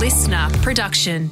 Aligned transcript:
listener 0.00 0.48
production. 0.62 1.30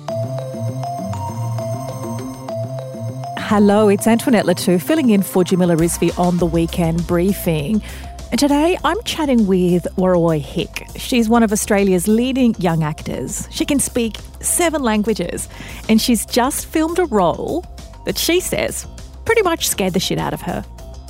Hello, 3.39 3.89
it's 3.89 4.07
Antoinette 4.07 4.45
Lattouf 4.45 4.83
filling 4.83 5.09
in 5.09 5.23
for 5.23 5.43
Jamila 5.43 5.75
Rizvi 5.75 6.17
on 6.19 6.37
the 6.37 6.45
weekend 6.45 7.07
briefing. 7.07 7.83
And 8.31 8.39
today 8.39 8.77
I'm 8.85 9.03
chatting 9.05 9.47
with 9.47 9.85
Rarriwuy 9.97 10.43
Hick. 10.43 10.87
She's 10.97 11.31
one 11.31 11.43
of 11.43 11.51
Australia's 11.51 12.07
leading 12.09 12.55
young 12.59 12.83
actors. 12.83 13.49
She 13.51 13.65
can 13.65 13.81
speak 13.81 14.19
seven 14.41 14.83
languages, 14.83 15.49
and 15.89 15.99
she's 15.99 16.27
just 16.27 16.67
filmed 16.67 16.99
a 16.99 17.07
role 17.07 17.65
that 18.05 18.19
she 18.19 18.39
says 18.39 18.87
pretty 19.25 19.41
much 19.41 19.67
scared 19.67 19.95
the 19.95 20.01
shit 20.01 20.19
out 20.19 20.35
of 20.35 20.43
her. 20.43 20.63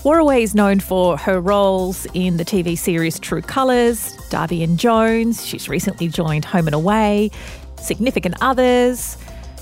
Rarriwuy 0.05 0.43
is 0.43 0.55
known 0.55 0.79
for 0.79 1.19
her 1.19 1.41
roles 1.41 2.07
in 2.15 2.37
the 2.37 2.45
TV 2.45 2.79
series 2.79 3.19
True 3.19 3.43
Colours, 3.43 4.17
Darby 4.31 4.63
and 4.63 4.79
Jones. 4.79 5.45
She's 5.45 5.69
recently 5.69 6.07
joined 6.07 6.45
Home 6.45 6.69
and 6.69 6.75
Away, 6.75 7.33
Significant 7.81 8.37
Others, 8.41 9.19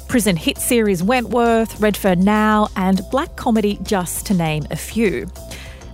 prison 0.08 0.36
hit 0.36 0.58
series 0.58 1.02
Wentworth, 1.02 1.80
Redfern 1.80 2.20
Now, 2.20 2.68
and 2.76 3.00
black 3.10 3.34
comedy, 3.36 3.78
just 3.82 4.26
to 4.26 4.34
name 4.34 4.66
a 4.70 4.76
few. 4.76 5.26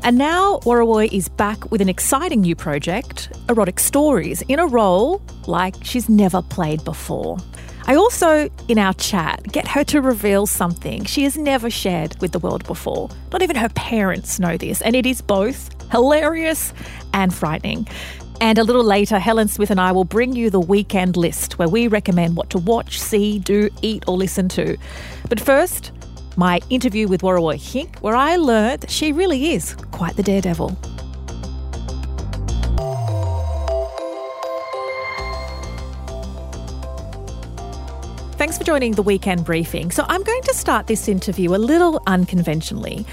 And 0.04 0.18
now 0.18 0.58
Rarriwuy 0.64 1.12
is 1.12 1.28
back 1.28 1.70
with 1.70 1.80
an 1.80 1.88
exciting 1.88 2.40
new 2.40 2.56
project, 2.56 3.30
Erotic 3.48 3.78
Stories, 3.78 4.42
in 4.42 4.58
a 4.58 4.66
role 4.66 5.22
like 5.46 5.76
she's 5.82 6.08
never 6.08 6.42
played 6.42 6.84
before. 6.84 7.38
I 7.86 7.94
also, 7.94 8.50
in 8.66 8.78
our 8.78 8.94
chat, 8.94 9.44
get 9.52 9.68
her 9.68 9.84
to 9.84 10.00
reveal 10.00 10.46
something 10.46 11.04
she 11.04 11.22
has 11.22 11.36
never 11.36 11.70
shared 11.70 12.20
with 12.20 12.32
the 12.32 12.40
world 12.40 12.66
before. 12.66 13.10
Not 13.30 13.42
even 13.42 13.54
her 13.54 13.68
parents 13.68 14.40
know 14.40 14.56
this, 14.56 14.82
and 14.82 14.96
it 14.96 15.06
is 15.06 15.20
both 15.20 15.70
hilarious 15.92 16.74
and 17.14 17.32
frightening. 17.32 17.86
And 18.40 18.58
a 18.58 18.64
little 18.64 18.82
later, 18.82 19.20
Helen 19.20 19.46
Smith 19.46 19.70
and 19.70 19.80
I 19.80 19.92
will 19.92 20.04
bring 20.04 20.34
you 20.34 20.50
the 20.50 20.58
weekend 20.58 21.16
list 21.16 21.60
where 21.60 21.68
we 21.68 21.86
recommend 21.86 22.34
what 22.34 22.50
to 22.50 22.58
watch, 22.58 22.98
see, 23.00 23.38
do, 23.38 23.70
eat, 23.82 24.02
or 24.08 24.16
listen 24.16 24.48
to. 24.50 24.76
But 25.28 25.38
first, 25.38 25.92
my 26.36 26.60
interview 26.70 27.08
with 27.08 27.22
Rarriwuy 27.22 27.56
Hick, 27.56 27.98
where 27.98 28.16
I 28.16 28.36
learned 28.36 28.90
she 28.90 29.12
really 29.12 29.52
is 29.52 29.74
quite 29.90 30.16
the 30.16 30.22
daredevil. 30.22 30.70
Thanks 38.36 38.58
for 38.58 38.64
joining 38.64 38.92
the 38.92 39.02
weekend 39.02 39.44
briefing. 39.44 39.90
So, 39.92 40.04
I'm 40.08 40.22
going 40.24 40.42
to 40.42 40.54
start 40.54 40.88
this 40.88 41.06
interview 41.06 41.54
a 41.54 41.58
little 41.58 42.02
unconventionally. 42.06 43.06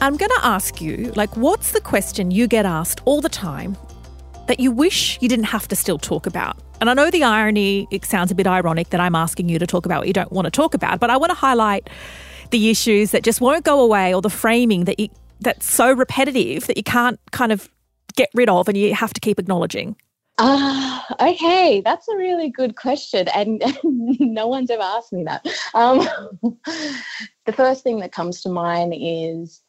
I'm 0.00 0.16
going 0.16 0.30
to 0.30 0.40
ask 0.42 0.80
you, 0.80 1.12
like, 1.16 1.36
what's 1.36 1.72
the 1.72 1.80
question 1.80 2.30
you 2.30 2.46
get 2.46 2.66
asked 2.66 3.00
all 3.04 3.20
the 3.20 3.28
time 3.28 3.76
that 4.46 4.60
you 4.60 4.70
wish 4.70 5.18
you 5.22 5.28
didn't 5.28 5.46
have 5.46 5.68
to 5.68 5.76
still 5.76 5.98
talk 5.98 6.26
about? 6.26 6.58
And 6.80 6.90
I 6.90 6.94
know 6.94 7.10
the 7.10 7.24
irony, 7.24 7.88
it 7.90 8.04
sounds 8.04 8.30
a 8.30 8.34
bit 8.34 8.46
ironic 8.46 8.90
that 8.90 9.00
I'm 9.00 9.14
asking 9.14 9.48
you 9.48 9.58
to 9.58 9.66
talk 9.66 9.86
about 9.86 10.00
what 10.00 10.06
you 10.06 10.12
don't 10.12 10.30
want 10.30 10.44
to 10.44 10.50
talk 10.50 10.74
about, 10.74 11.00
but 11.00 11.10
I 11.10 11.16
want 11.16 11.30
to 11.30 11.34
highlight 11.34 11.88
the 12.50 12.70
issues 12.70 13.10
that 13.10 13.22
just 13.22 13.40
won't 13.40 13.64
go 13.64 13.80
away 13.80 14.14
or 14.14 14.22
the 14.22 14.30
framing 14.30 14.84
that 14.84 14.98
you, 14.98 15.08
that's 15.40 15.66
so 15.70 15.92
repetitive 15.92 16.66
that 16.66 16.76
you 16.76 16.82
can't 16.82 17.20
kind 17.30 17.52
of 17.52 17.68
get 18.16 18.30
rid 18.34 18.48
of 18.48 18.68
and 18.68 18.76
you 18.76 18.94
have 18.94 19.12
to 19.12 19.20
keep 19.20 19.38
acknowledging. 19.38 19.96
Ah, 20.40 21.04
okay, 21.20 21.82
that's 21.84 22.06
a 22.06 22.16
really 22.16 22.48
good 22.48 22.76
question, 22.76 23.26
and 23.28 23.60
no 23.82 24.46
one's 24.46 24.70
ever 24.70 24.82
asked 24.82 25.12
me 25.12 25.24
that. 25.24 25.44
Um, 25.74 25.98
the 27.44 27.52
first 27.52 27.82
thing 27.82 27.98
that 28.00 28.12
comes 28.12 28.40
to 28.42 28.48
mind 28.48 28.94
is 28.96 29.60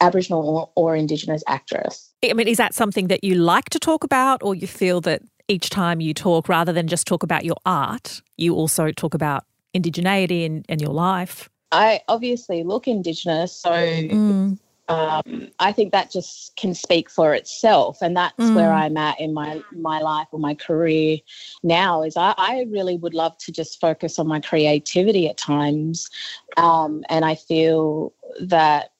Aboriginal 0.00 0.48
or, 0.48 0.70
or 0.76 0.94
Indigenous 0.94 1.42
actress. 1.48 2.12
I 2.24 2.34
mean, 2.34 2.46
is 2.46 2.56
that 2.58 2.72
something 2.72 3.08
that 3.08 3.24
you 3.24 3.34
like 3.34 3.70
to 3.70 3.80
talk 3.80 4.04
about, 4.04 4.44
or 4.44 4.54
you 4.54 4.68
feel 4.68 5.00
that 5.02 5.22
each 5.48 5.70
time 5.70 6.00
you 6.00 6.14
talk, 6.14 6.48
rather 6.48 6.72
than 6.72 6.86
just 6.86 7.06
talk 7.08 7.24
about 7.24 7.44
your 7.44 7.56
art, 7.66 8.22
you 8.36 8.54
also 8.54 8.92
talk 8.92 9.12
about 9.12 9.44
indigeneity 9.74 10.46
and, 10.46 10.64
and 10.68 10.80
your 10.80 10.92
life? 10.92 11.48
I 11.72 12.00
obviously 12.08 12.62
look 12.62 12.86
Indigenous, 12.88 13.54
so 13.56 13.70
mm 13.70 14.58
um, 14.88 15.48
I 15.58 15.72
think 15.72 15.90
that 15.92 16.12
just 16.12 16.54
can 16.56 16.72
speak 16.72 17.10
for 17.10 17.34
itself, 17.34 17.98
and 18.02 18.16
that's 18.16 18.38
mm. 18.38 18.54
where 18.54 18.72
I'm 18.72 18.96
at 18.96 19.20
in 19.20 19.34
my 19.34 19.60
my 19.72 19.98
life 19.98 20.28
or 20.30 20.38
my 20.38 20.54
career 20.54 21.18
now. 21.64 22.02
Is 22.02 22.16
I, 22.16 22.34
I 22.38 22.66
really 22.70 22.96
would 22.96 23.14
love 23.14 23.36
to 23.38 23.52
just 23.52 23.80
focus 23.80 24.18
on 24.18 24.28
my 24.28 24.40
creativity 24.40 25.28
at 25.28 25.36
times, 25.36 26.08
um, 26.56 27.04
and 27.08 27.24
I 27.24 27.34
feel 27.34 28.12
that 28.40 28.92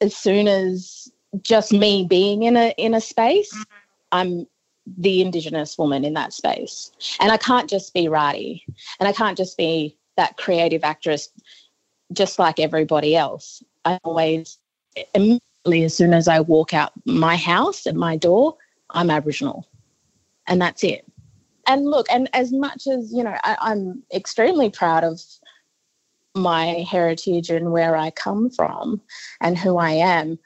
as 0.00 0.16
soon 0.16 0.48
as 0.48 1.12
just 1.42 1.72
me 1.72 2.04
being 2.08 2.42
in 2.42 2.56
a 2.56 2.74
in 2.76 2.94
a 2.94 3.00
space, 3.00 3.64
I'm 4.10 4.48
the 4.84 5.20
Indigenous 5.20 5.78
woman 5.78 6.04
in 6.04 6.14
that 6.14 6.32
space, 6.32 6.90
and 7.20 7.30
I 7.30 7.36
can't 7.36 7.70
just 7.70 7.94
be 7.94 8.08
Rati, 8.08 8.64
and 8.98 9.08
I 9.08 9.12
can't 9.12 9.38
just 9.38 9.56
be 9.56 9.96
that 10.20 10.36
creative 10.36 10.84
actress 10.84 11.30
just 12.12 12.38
like 12.38 12.60
everybody 12.60 13.16
else. 13.16 13.62
I 13.86 13.98
always 14.04 14.58
immediately, 15.14 15.84
as 15.84 15.96
soon 15.96 16.12
as 16.12 16.28
I 16.28 16.40
walk 16.40 16.74
out 16.74 16.92
my 17.06 17.36
house 17.36 17.86
at 17.86 17.94
my 17.94 18.16
door, 18.16 18.56
I'm 18.90 19.08
Aboriginal, 19.08 19.66
and 20.46 20.60
that's 20.60 20.84
it. 20.84 21.10
And 21.66 21.86
look, 21.86 22.06
and 22.10 22.28
as 22.34 22.52
much 22.52 22.86
as 22.86 23.12
you 23.12 23.24
know, 23.24 23.36
I, 23.44 23.56
I'm 23.60 24.02
extremely 24.12 24.68
proud 24.68 25.04
of 25.04 25.20
my 26.34 26.84
heritage 26.90 27.48
and 27.48 27.72
where 27.72 27.96
I 27.96 28.10
come 28.10 28.50
from 28.50 29.00
and 29.40 29.56
who 29.56 29.78
I 29.78 29.92
am. 29.92 30.38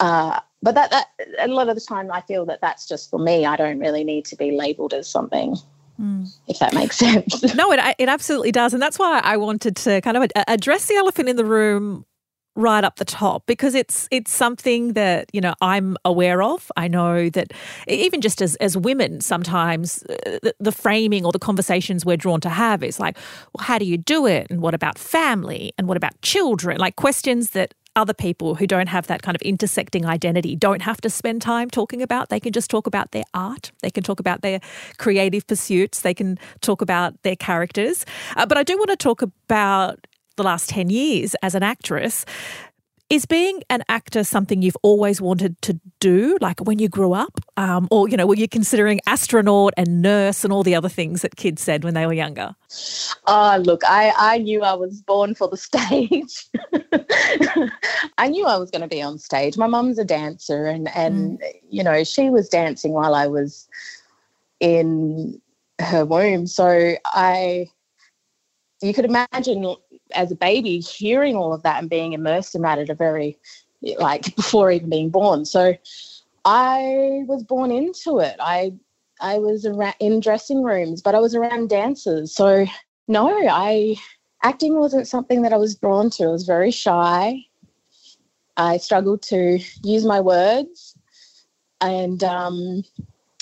Uh, 0.00 0.40
but 0.62 0.74
that, 0.74 0.90
that 0.90 1.08
a 1.38 1.48
lot 1.48 1.68
of 1.68 1.74
the 1.74 1.80
time 1.80 2.10
I 2.12 2.20
feel 2.22 2.44
that 2.46 2.60
that's 2.60 2.86
just 2.86 3.10
for 3.10 3.18
me. 3.18 3.46
I 3.46 3.56
don't 3.56 3.78
really 3.78 4.04
need 4.04 4.24
to 4.26 4.36
be 4.36 4.52
labeled 4.52 4.92
as 4.94 5.08
something. 5.08 5.56
Mm. 6.02 6.28
If 6.48 6.58
that 6.58 6.74
makes 6.74 6.96
sense. 6.98 7.54
no, 7.54 7.72
it, 7.72 7.80
it 7.98 8.08
absolutely 8.08 8.52
does. 8.52 8.72
And 8.74 8.82
that's 8.82 8.98
why 8.98 9.20
I 9.22 9.36
wanted 9.36 9.76
to 9.76 10.00
kind 10.00 10.16
of 10.16 10.30
address 10.48 10.86
the 10.86 10.96
elephant 10.96 11.28
in 11.28 11.36
the 11.36 11.44
room 11.44 12.04
right 12.54 12.84
up 12.84 12.96
the 12.96 13.04
top 13.04 13.46
because 13.46 13.74
it's 13.74 14.08
it's 14.10 14.30
something 14.30 14.92
that 14.92 15.30
you 15.32 15.40
know 15.40 15.54
I'm 15.60 15.96
aware 16.04 16.42
of. 16.42 16.70
I 16.76 16.88
know 16.88 17.30
that 17.30 17.52
even 17.88 18.20
just 18.20 18.42
as 18.42 18.56
as 18.56 18.76
women, 18.76 19.20
sometimes 19.20 20.02
uh, 20.02 20.38
the, 20.42 20.54
the, 20.60 20.72
framing 20.72 21.24
or 21.24 21.32
the 21.32 21.38
conversations 21.38 22.04
we're 22.04 22.16
drawn 22.16 22.40
to 22.42 22.50
have 22.50 22.82
is 22.82 23.00
like, 23.00 23.16
well, 23.54 23.64
how 23.64 23.78
do 23.78 23.84
you 23.84 23.96
do 23.96 24.26
it, 24.26 24.48
and 24.50 24.60
what 24.60 24.74
about 24.74 24.98
family, 24.98 25.72
and 25.78 25.88
what 25.88 25.96
about 25.96 26.20
children? 26.22 26.78
Like 26.78 26.96
questions 26.96 27.50
that 27.50 27.74
other 27.94 28.14
people 28.14 28.54
who 28.54 28.66
don't 28.66 28.88
have 28.88 29.06
that 29.06 29.22
kind 29.22 29.34
of 29.34 29.42
intersecting 29.42 30.06
identity 30.06 30.56
don't 30.56 30.82
have 30.82 31.00
to 31.02 31.10
spend 31.10 31.42
time 31.42 31.68
talking 31.68 32.02
about. 32.02 32.28
They 32.30 32.40
can 32.40 32.52
just 32.52 32.70
talk 32.70 32.86
about 32.86 33.12
their 33.12 33.24
art. 33.34 33.72
They 33.82 33.90
can 33.90 34.02
talk 34.02 34.20
about 34.20 34.42
their 34.42 34.60
creative 34.98 35.46
pursuits. 35.46 36.00
They 36.00 36.14
can 36.14 36.38
talk 36.60 36.80
about 36.80 37.22
their 37.22 37.36
characters. 37.36 38.06
Uh, 38.36 38.46
but 38.46 38.56
I 38.56 38.62
do 38.62 38.78
want 38.78 38.90
to 38.90 38.96
talk 38.96 39.22
about 39.22 40.06
the 40.36 40.42
last 40.42 40.70
10 40.70 40.88
years 40.88 41.34
as 41.42 41.54
an 41.54 41.62
actress. 41.62 42.24
Is 43.12 43.26
being 43.26 43.62
an 43.68 43.82
actor 43.90 44.24
something 44.24 44.62
you've 44.62 44.78
always 44.80 45.20
wanted 45.20 45.60
to 45.60 45.78
do, 46.00 46.38
like 46.40 46.58
when 46.60 46.78
you 46.78 46.88
grew 46.88 47.12
up? 47.12 47.40
Um, 47.58 47.86
or, 47.90 48.08
you 48.08 48.16
know, 48.16 48.26
were 48.26 48.36
you 48.36 48.48
considering 48.48 49.00
astronaut 49.06 49.74
and 49.76 50.00
nurse 50.00 50.44
and 50.44 50.50
all 50.50 50.62
the 50.62 50.74
other 50.74 50.88
things 50.88 51.20
that 51.20 51.36
kids 51.36 51.60
said 51.60 51.84
when 51.84 51.92
they 51.92 52.06
were 52.06 52.14
younger? 52.14 52.56
Oh, 53.26 53.62
look, 53.62 53.82
I, 53.86 54.14
I 54.16 54.38
knew 54.38 54.62
I 54.62 54.72
was 54.72 55.02
born 55.02 55.34
for 55.34 55.46
the 55.46 55.56
stage. 55.58 56.46
I 58.16 58.28
knew 58.28 58.46
I 58.46 58.56
was 58.56 58.70
going 58.70 58.80
to 58.80 58.88
be 58.88 59.02
on 59.02 59.18
stage. 59.18 59.58
My 59.58 59.66
mum's 59.66 59.98
a 59.98 60.06
dancer, 60.06 60.64
and, 60.64 60.88
and 60.96 61.38
mm. 61.38 61.52
you 61.68 61.84
know, 61.84 62.04
she 62.04 62.30
was 62.30 62.48
dancing 62.48 62.92
while 62.92 63.14
I 63.14 63.26
was 63.26 63.68
in 64.58 65.38
her 65.80 66.06
womb. 66.06 66.46
So 66.46 66.94
I, 67.04 67.68
you 68.80 68.94
could 68.94 69.04
imagine 69.04 69.76
as 70.14 70.30
a 70.30 70.36
baby 70.36 70.78
hearing 70.78 71.36
all 71.36 71.52
of 71.52 71.62
that 71.62 71.80
and 71.80 71.90
being 71.90 72.12
immersed 72.12 72.54
in 72.54 72.62
that 72.62 72.78
at 72.78 72.90
a 72.90 72.94
very 72.94 73.38
like 73.98 74.34
before 74.36 74.70
even 74.70 74.90
being 74.90 75.10
born. 75.10 75.44
So 75.44 75.76
i 76.44 77.22
was 77.26 77.44
born 77.44 77.70
into 77.70 78.18
it. 78.18 78.36
I 78.40 78.72
i 79.20 79.38
was 79.38 79.64
around 79.64 79.94
in 80.00 80.20
dressing 80.20 80.62
rooms 80.62 81.00
but 81.00 81.14
i 81.14 81.20
was 81.20 81.34
around 81.34 81.68
dancers. 81.68 82.34
So 82.34 82.66
no 83.08 83.48
i 83.48 83.96
acting 84.42 84.78
wasn't 84.78 85.08
something 85.08 85.42
that 85.42 85.52
i 85.52 85.56
was 85.56 85.74
drawn 85.76 86.10
to. 86.10 86.24
I 86.24 86.28
was 86.28 86.46
very 86.46 86.70
shy. 86.70 87.44
I 88.56 88.76
struggled 88.76 89.22
to 89.22 89.58
use 89.82 90.04
my 90.04 90.20
words. 90.20 90.94
And 91.80 92.22
um, 92.22 92.84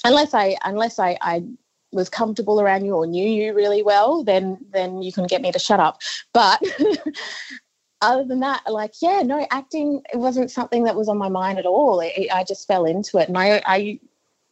unless 0.04 0.34
i 0.34 0.56
unless 0.64 0.98
i 0.98 1.16
i 1.20 1.42
was 1.92 2.08
comfortable 2.08 2.60
around 2.60 2.84
you 2.84 2.94
or 2.94 3.06
knew 3.06 3.28
you 3.28 3.54
really 3.54 3.82
well, 3.82 4.22
then 4.22 4.58
then 4.72 5.02
you 5.02 5.12
can 5.12 5.26
get 5.26 5.42
me 5.42 5.52
to 5.52 5.58
shut 5.58 5.80
up. 5.80 6.00
But 6.32 6.62
other 8.00 8.24
than 8.24 8.40
that, 8.40 8.62
like 8.66 8.94
yeah, 9.02 9.22
no, 9.22 9.46
acting 9.50 10.02
it 10.12 10.18
wasn't 10.18 10.50
something 10.50 10.84
that 10.84 10.96
was 10.96 11.08
on 11.08 11.18
my 11.18 11.28
mind 11.28 11.58
at 11.58 11.66
all. 11.66 12.00
It, 12.00 12.12
it, 12.16 12.34
I 12.34 12.44
just 12.44 12.66
fell 12.66 12.84
into 12.84 13.18
it, 13.18 13.28
and 13.28 13.38
I 13.38 13.62
I 13.66 14.00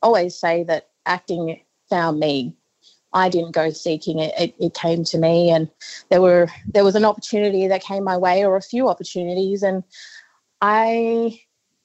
always 0.02 0.38
say 0.38 0.64
that 0.64 0.88
acting 1.06 1.60
found 1.88 2.18
me. 2.20 2.54
I 3.14 3.30
didn't 3.30 3.52
go 3.52 3.70
seeking 3.70 4.18
it. 4.18 4.34
it. 4.38 4.54
It 4.58 4.74
came 4.74 5.04
to 5.04 5.18
me, 5.18 5.50
and 5.50 5.70
there 6.10 6.20
were 6.20 6.48
there 6.66 6.84
was 6.84 6.94
an 6.94 7.04
opportunity 7.04 7.66
that 7.68 7.82
came 7.82 8.04
my 8.04 8.16
way, 8.16 8.44
or 8.44 8.56
a 8.56 8.62
few 8.62 8.88
opportunities, 8.88 9.62
and 9.62 9.82
I 10.60 11.40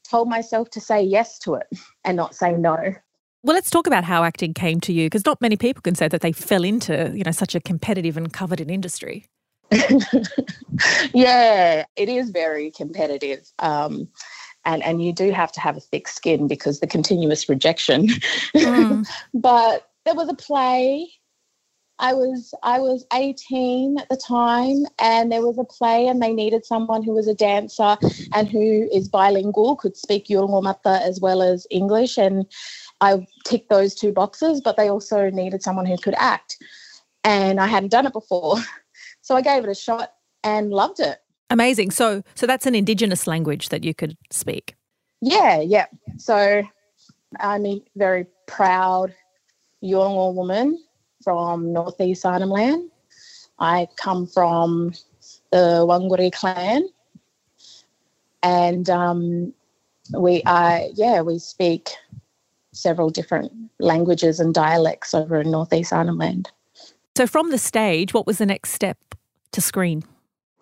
told 0.10 0.30
myself 0.30 0.70
to 0.72 0.82
say 0.82 1.02
yes 1.02 1.40
to 1.40 1.56
it 1.56 1.68
and 2.04 2.18
not 2.18 2.36
say 2.36 2.54
no. 2.54 2.94
Well, 3.44 3.54
let's 3.54 3.70
talk 3.70 3.88
about 3.88 4.06
how 4.06 4.24
acting 4.24 4.54
came 4.54 4.80
to 4.82 4.94
you 4.94 5.08
because 5.08 5.26
not 5.26 5.42
many 5.42 5.58
people 5.58 5.82
can 5.82 5.96
say 5.96 6.08
that 6.08 6.22
they 6.22 6.32
fell 6.32 6.64
into, 6.64 7.12
you 7.14 7.24
know, 7.24 7.32
such 7.32 7.56
a 7.56 7.60
competitive 7.60 8.16
and 8.16 8.32
coveted 8.32 8.72
industry. 8.72 9.26
yeah, 11.14 11.84
it 11.98 12.08
is 12.08 12.30
very 12.30 12.72
competitive. 12.72 13.52
Um, 13.60 14.08
and, 14.64 14.82
and 14.84 15.04
you 15.04 15.12
do 15.12 15.32
have 15.32 15.52
to 15.54 15.60
have 15.60 15.76
a 15.76 15.82
thick 15.82 16.08
skin 16.08 16.48
because 16.48 16.80
the 16.80 16.88
continuous 16.88 17.50
rejection. 17.50 18.08
Mm. 18.56 19.06
but 19.34 19.90
there 20.06 20.16
was 20.16 20.30
a 20.30 20.36
play. 20.36 21.10
I 22.00 22.14
was 22.14 22.54
I 22.64 22.80
was 22.80 23.06
18 23.14 24.00
at 24.00 24.10
the 24.10 24.18
time 24.18 24.86
and 25.00 25.32
there 25.32 25.46
was 25.46 25.58
a 25.60 25.64
play 25.64 26.08
and 26.08 26.22
they 26.22 26.34
needed 26.34 26.66
someone 26.66 27.04
who 27.04 27.12
was 27.12 27.28
a 27.28 27.36
dancer 27.36 27.98
and 28.34 28.50
who 28.50 28.90
is 28.92 29.08
bilingual, 29.08 29.76
could 29.76 29.96
speak 29.96 30.28
Yolngu 30.28 30.76
as 30.86 31.22
well 31.22 31.42
as 31.42 31.68
English 31.70 32.18
and 32.18 32.46
I 33.04 33.28
ticked 33.44 33.70
those 33.70 33.94
two 33.94 34.14
boxes, 34.14 34.62
but 34.62 34.78
they 34.78 34.90
also 34.90 35.30
needed 35.30 35.62
someone 35.62 35.86
who 35.86 35.98
could 35.98 36.16
act. 36.18 36.58
And 37.26 37.60
I 37.60 37.68
hadn't 37.68 37.90
done 37.90 38.06
it 38.06 38.14
before. 38.14 38.58
So 39.26 39.38
I 39.38 39.42
gave 39.42 39.64
it 39.64 39.70
a 39.70 39.74
shot 39.74 40.16
and 40.44 40.72
loved 40.72 41.00
it. 41.00 41.20
Amazing. 41.50 41.92
So 41.92 42.24
so 42.36 42.46
that's 42.46 42.66
an 42.66 42.76
indigenous 42.76 43.26
language 43.26 43.70
that 43.70 43.86
you 43.86 43.94
could 43.94 44.18
speak. 44.32 44.76
Yeah, 45.22 45.62
yeah. 45.62 45.86
So 46.18 46.62
I'm 47.40 47.66
a 47.66 47.82
very 47.96 48.26
proud 48.48 49.16
Yolngu 49.82 50.36
woman 50.36 50.78
from 51.24 51.72
northeast 51.72 52.26
Arnhem 52.26 52.50
Land. 52.50 52.92
I 53.60 53.88
come 53.96 54.28
from 54.28 54.92
the 55.54 55.86
Wanguri 55.88 56.34
clan, 56.34 56.90
and 58.42 58.90
um, 58.90 59.54
we, 60.12 60.44
I, 60.46 60.92
yeah, 60.96 61.22
we 61.22 61.40
speak 61.40 61.92
several 62.74 63.10
different 63.10 63.52
languages 63.80 64.40
and 64.40 64.54
dialects 64.54 65.14
over 65.14 65.42
in 65.42 65.52
Northeast 65.52 65.94
Arnhem 65.94 66.18
Land. 66.18 66.52
So, 67.16 67.28
from 67.28 67.52
the 67.52 67.58
stage, 67.58 68.14
what 68.14 68.26
was 68.26 68.40
the 68.40 68.46
next 68.46 68.72
step 68.72 68.98
to 69.52 69.62
screen? 69.62 70.04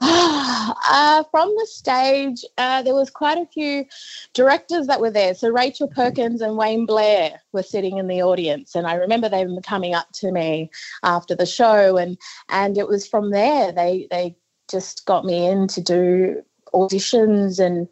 Uh, 0.90 1.24
from 1.32 1.48
the 1.58 1.68
stage, 1.68 2.44
uh, 2.58 2.82
there 2.82 2.94
was 2.94 3.10
quite 3.10 3.38
a 3.38 3.46
few 3.46 3.86
directors 4.34 4.88
that 4.88 5.00
were 5.00 5.12
there. 5.12 5.34
So 5.34 5.50
Rachel 5.50 5.88
Perkins 5.88 6.42
and 6.42 6.58
Wayne 6.58 6.86
Blair 6.86 7.42
were 7.52 7.64
sitting 7.64 7.98
in 7.98 8.08
the 8.08 8.22
audience, 8.22 8.76
and 8.76 8.86
I 8.88 8.96
remember 8.96 9.30
them 9.30 9.60
coming 9.64 9.94
up 9.94 10.12
to 10.14 10.32
me 10.32 10.70
after 11.04 11.36
the 11.36 11.46
show, 11.46 11.98
and 11.98 12.18
and 12.50 12.78
it 12.78 12.88
was 12.88 13.08
from 13.08 13.32
there 13.32 13.72
they 13.72 14.08
they 14.12 14.36
just 14.70 15.06
got 15.06 15.26
me 15.26 15.48
in 15.48 15.68
to 15.70 15.82
do 15.82 16.42
auditions, 16.74 17.60
and 17.60 17.88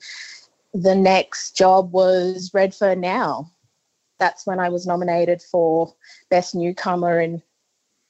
the 0.74 0.95
next 0.95 1.56
job 1.56 1.92
was 1.92 2.51
Redfern 2.54 3.01
Now, 3.01 3.51
that's 4.19 4.45
when 4.45 4.60
I 4.60 4.69
was 4.69 4.86
nominated 4.86 5.42
for 5.42 5.94
Best 6.30 6.56
Newcomer 6.56 7.19
in 7.19 7.42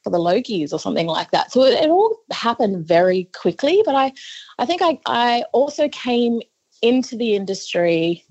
for 0.04 0.10
the 0.10 0.18
Logies 0.18 0.74
or 0.74 0.80
something 0.80 1.08
like 1.08 1.32
that. 1.32 1.52
So 1.52 1.64
it, 1.64 1.74
it, 1.74 1.90
all 1.90 2.18
happened 2.32 2.86
very 2.86 3.26
quickly. 3.36 3.82
But 3.86 3.96
I, 3.96 4.14
I 4.58 4.66
think 4.66 4.82
I, 4.82 5.00
I 5.06 5.44
also 5.54 5.90
came 5.90 6.42
into 6.82 7.16
the 7.18 7.36
industry. 7.36 8.24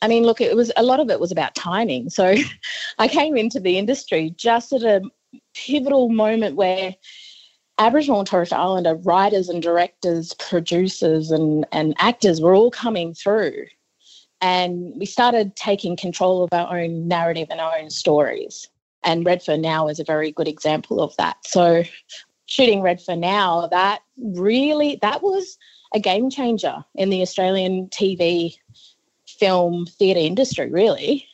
I 0.00 0.08
mean, 0.08 0.22
look, 0.22 0.40
it 0.40 0.54
was 0.54 0.70
a 0.76 0.82
lot 0.82 1.00
of 1.00 1.10
it 1.10 1.20
was 1.20 1.32
about 1.32 1.54
timing. 1.54 2.10
So 2.10 2.36
I 2.98 3.08
came 3.08 3.36
into 3.36 3.60
the 3.60 3.78
industry 3.78 4.32
just 4.36 4.72
at 4.72 4.82
a 4.82 5.02
pivotal 5.54 6.08
moment 6.08 6.56
where 6.56 6.94
Aboriginal 7.78 8.20
and 8.20 8.28
Torres 8.28 8.48
Strait 8.48 8.58
Islander 8.58 8.96
writers 8.96 9.48
and 9.48 9.62
directors, 9.62 10.34
producers 10.34 11.30
and, 11.30 11.66
and 11.72 11.94
actors 11.98 12.40
were 12.40 12.54
all 12.54 12.70
coming 12.70 13.14
through 13.14 13.66
and 14.40 14.92
we 14.96 15.06
started 15.06 15.56
taking 15.56 15.96
control 15.96 16.44
of 16.44 16.52
our 16.52 16.78
own 16.78 17.08
narrative 17.08 17.48
and 17.50 17.60
our 17.60 17.76
own 17.76 17.90
stories. 17.90 18.68
And 19.04 19.24
Redfern 19.24 19.60
Now 19.60 19.88
is 19.88 20.00
a 20.00 20.04
very 20.04 20.32
good 20.32 20.48
example 20.48 21.00
of 21.00 21.16
that. 21.16 21.36
So, 21.46 21.84
shooting 22.46 22.82
Redfern 22.82 23.20
Now, 23.20 23.66
that 23.68 24.00
really 24.16 24.98
that 25.02 25.22
was 25.22 25.58
a 25.94 26.00
game 26.00 26.30
changer 26.30 26.84
in 26.94 27.10
the 27.10 27.22
Australian 27.22 27.88
TV, 27.88 28.56
film, 29.26 29.86
theatre 29.86 30.20
industry. 30.20 30.70
Really, 30.70 31.26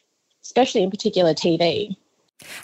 especially 0.42 0.82
in 0.82 0.90
particular 0.90 1.34
TV. 1.34 1.96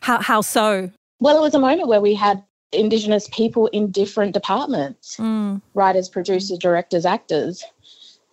How 0.00 0.20
how 0.20 0.40
so? 0.40 0.90
Well, 1.20 1.36
it 1.36 1.40
was 1.40 1.54
a 1.54 1.58
moment 1.58 1.88
where 1.88 2.00
we 2.00 2.14
had 2.14 2.43
Indigenous 2.72 3.28
people 3.32 3.66
in 3.69 3.90
different 3.90 4.32
departments 4.32 5.16
mm. 5.16 5.60
writers, 5.75 6.08
producers, 6.08 6.56
directors, 6.58 7.04
actors 7.04 7.64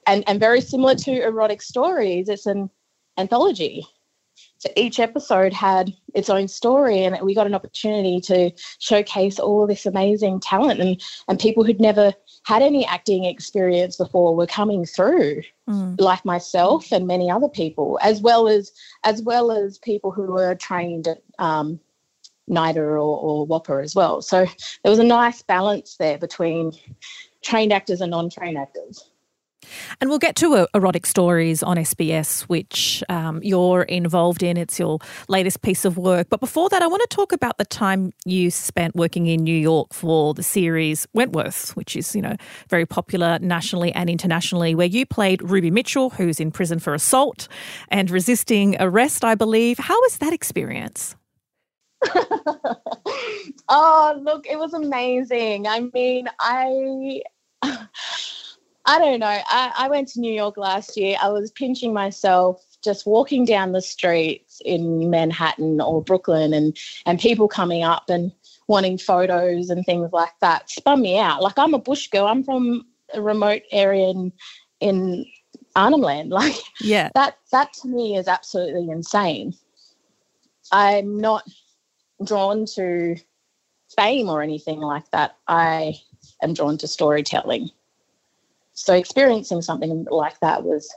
and, 0.07 0.23
and 0.27 0.39
very 0.39 0.61
similar 0.61 0.95
to 0.95 1.23
erotic 1.23 1.61
stories, 1.61 2.29
it's 2.29 2.45
an 2.45 2.69
anthology. 3.17 3.85
So 4.59 4.69
each 4.75 4.99
episode 4.99 5.53
had 5.53 5.93
its 6.15 6.29
own 6.29 6.47
story, 6.47 7.03
and 7.03 7.17
we 7.21 7.35
got 7.35 7.45
an 7.47 7.53
opportunity 7.53 8.19
to 8.21 8.51
showcase 8.79 9.39
all 9.39 9.67
this 9.67 9.85
amazing 9.85 10.39
talent 10.39 10.79
and, 10.79 11.01
and 11.27 11.39
people 11.39 11.63
who'd 11.63 11.79
never 11.79 12.13
had 12.43 12.63
any 12.63 12.85
acting 12.85 13.25
experience 13.25 13.97
before 13.97 14.35
were 14.35 14.47
coming 14.47 14.85
through, 14.85 15.43
mm. 15.69 15.99
like 15.99 16.25
myself 16.25 16.91
and 16.91 17.05
many 17.05 17.29
other 17.29 17.49
people, 17.49 17.99
as 18.01 18.21
well 18.21 18.47
as 18.47 18.71
as 19.03 19.21
well 19.21 19.51
as 19.51 19.77
people 19.79 20.11
who 20.11 20.23
were 20.23 20.55
trained 20.55 21.07
at 21.07 21.21
um, 21.37 21.79
NIDA 22.49 22.77
or, 22.77 22.97
or 22.97 23.47
WAAPA 23.47 23.83
as 23.83 23.93
well. 23.93 24.21
So 24.21 24.45
there 24.83 24.89
was 24.89 24.99
a 24.99 25.03
nice 25.03 25.41
balance 25.41 25.97
there 25.97 26.17
between 26.17 26.71
trained 27.43 27.73
actors 27.73 28.01
and 28.01 28.11
non-trained 28.11 28.57
actors. 28.57 29.03
And 29.99 30.09
we'll 30.09 30.19
get 30.19 30.35
to 30.37 30.53
uh, 30.55 30.65
erotic 30.73 31.05
stories 31.05 31.63
on 31.63 31.77
SBS, 31.77 32.43
which 32.43 33.03
um, 33.09 33.41
you're 33.43 33.83
involved 33.83 34.43
in. 34.43 34.57
It's 34.57 34.79
your 34.79 34.99
latest 35.27 35.61
piece 35.61 35.85
of 35.85 35.97
work. 35.97 36.27
But 36.29 36.39
before 36.39 36.69
that, 36.69 36.81
I 36.81 36.87
want 36.87 37.01
to 37.09 37.15
talk 37.15 37.31
about 37.31 37.57
the 37.57 37.65
time 37.65 38.13
you 38.25 38.51
spent 38.51 38.95
working 38.95 39.27
in 39.27 39.43
New 39.43 39.55
York 39.57 39.93
for 39.93 40.33
the 40.33 40.43
series 40.43 41.07
Wentworth, 41.13 41.75
which 41.75 41.95
is, 41.95 42.15
you 42.15 42.21
know, 42.21 42.35
very 42.69 42.85
popular 42.85 43.39
nationally 43.39 43.91
and 43.93 44.09
internationally, 44.09 44.75
where 44.75 44.87
you 44.87 45.05
played 45.05 45.41
Ruby 45.41 45.71
Mitchell, 45.71 46.11
who's 46.11 46.39
in 46.39 46.51
prison 46.51 46.79
for 46.79 46.93
assault 46.93 47.47
and 47.89 48.09
resisting 48.09 48.75
arrest, 48.79 49.25
I 49.25 49.35
believe. 49.35 49.77
How 49.79 49.99
was 50.01 50.17
that 50.19 50.33
experience? 50.33 51.15
oh, 53.69 54.19
look, 54.21 54.45
it 54.45 54.59
was 54.59 54.73
amazing. 54.73 55.67
I 55.67 55.89
mean, 55.93 56.29
I. 56.39 57.21
I 58.87 58.99
don't 58.99 59.19
know. 59.19 59.27
I, 59.27 59.73
I 59.77 59.89
went 59.89 60.07
to 60.09 60.21
New 60.21 60.33
York 60.33 60.55
last 60.55 60.95
year. 60.95 61.17
I 61.21 61.27
was 61.27 61.51
pinching 61.51 61.93
myself 61.93 62.63
just 62.81 63.05
walking 63.05 63.43
down 63.43 63.73
the 63.73 63.81
streets 63.81 64.61
in 64.63 65.09
Manhattan 65.09 65.81
or 65.81 66.01
Brooklyn 66.01 66.53
and 66.53 66.75
and 67.05 67.19
people 67.19 67.49
coming 67.49 67.83
up 67.83 68.09
and 68.09 68.31
wanting 68.69 68.97
photos 68.97 69.69
and 69.69 69.85
things 69.85 70.13
like 70.13 70.31
that 70.39 70.69
spun 70.69 71.01
me 71.01 71.19
out. 71.19 71.43
Like 71.43 71.57
I'm 71.57 71.73
a 71.73 71.79
bush 71.79 72.07
girl. 72.07 72.27
I'm 72.27 72.45
from 72.45 72.85
a 73.13 73.21
remote 73.21 73.63
area 73.73 74.07
in 74.07 74.31
in 74.79 75.25
Arnhem 75.75 76.01
Land. 76.01 76.29
Like 76.37 76.55
yeah, 76.79 77.09
that 77.13 77.37
that 77.51 77.73
to 77.81 77.89
me 77.89 78.15
is 78.15 78.29
absolutely 78.29 78.89
insane. 78.89 79.53
I'm 80.71 81.19
not 81.19 81.43
drawn 82.23 82.65
to 82.75 83.17
fame 83.97 84.29
or 84.29 84.41
anything 84.41 84.79
like 84.79 85.11
that. 85.11 85.35
I 85.45 85.95
am 86.41 86.53
drawn 86.53 86.77
to 86.77 86.87
storytelling 86.87 87.69
so 88.77 88.93
experiencing 88.93 89.61
something 89.61 90.05
like 90.11 90.39
that 90.39 90.63
was 90.63 90.93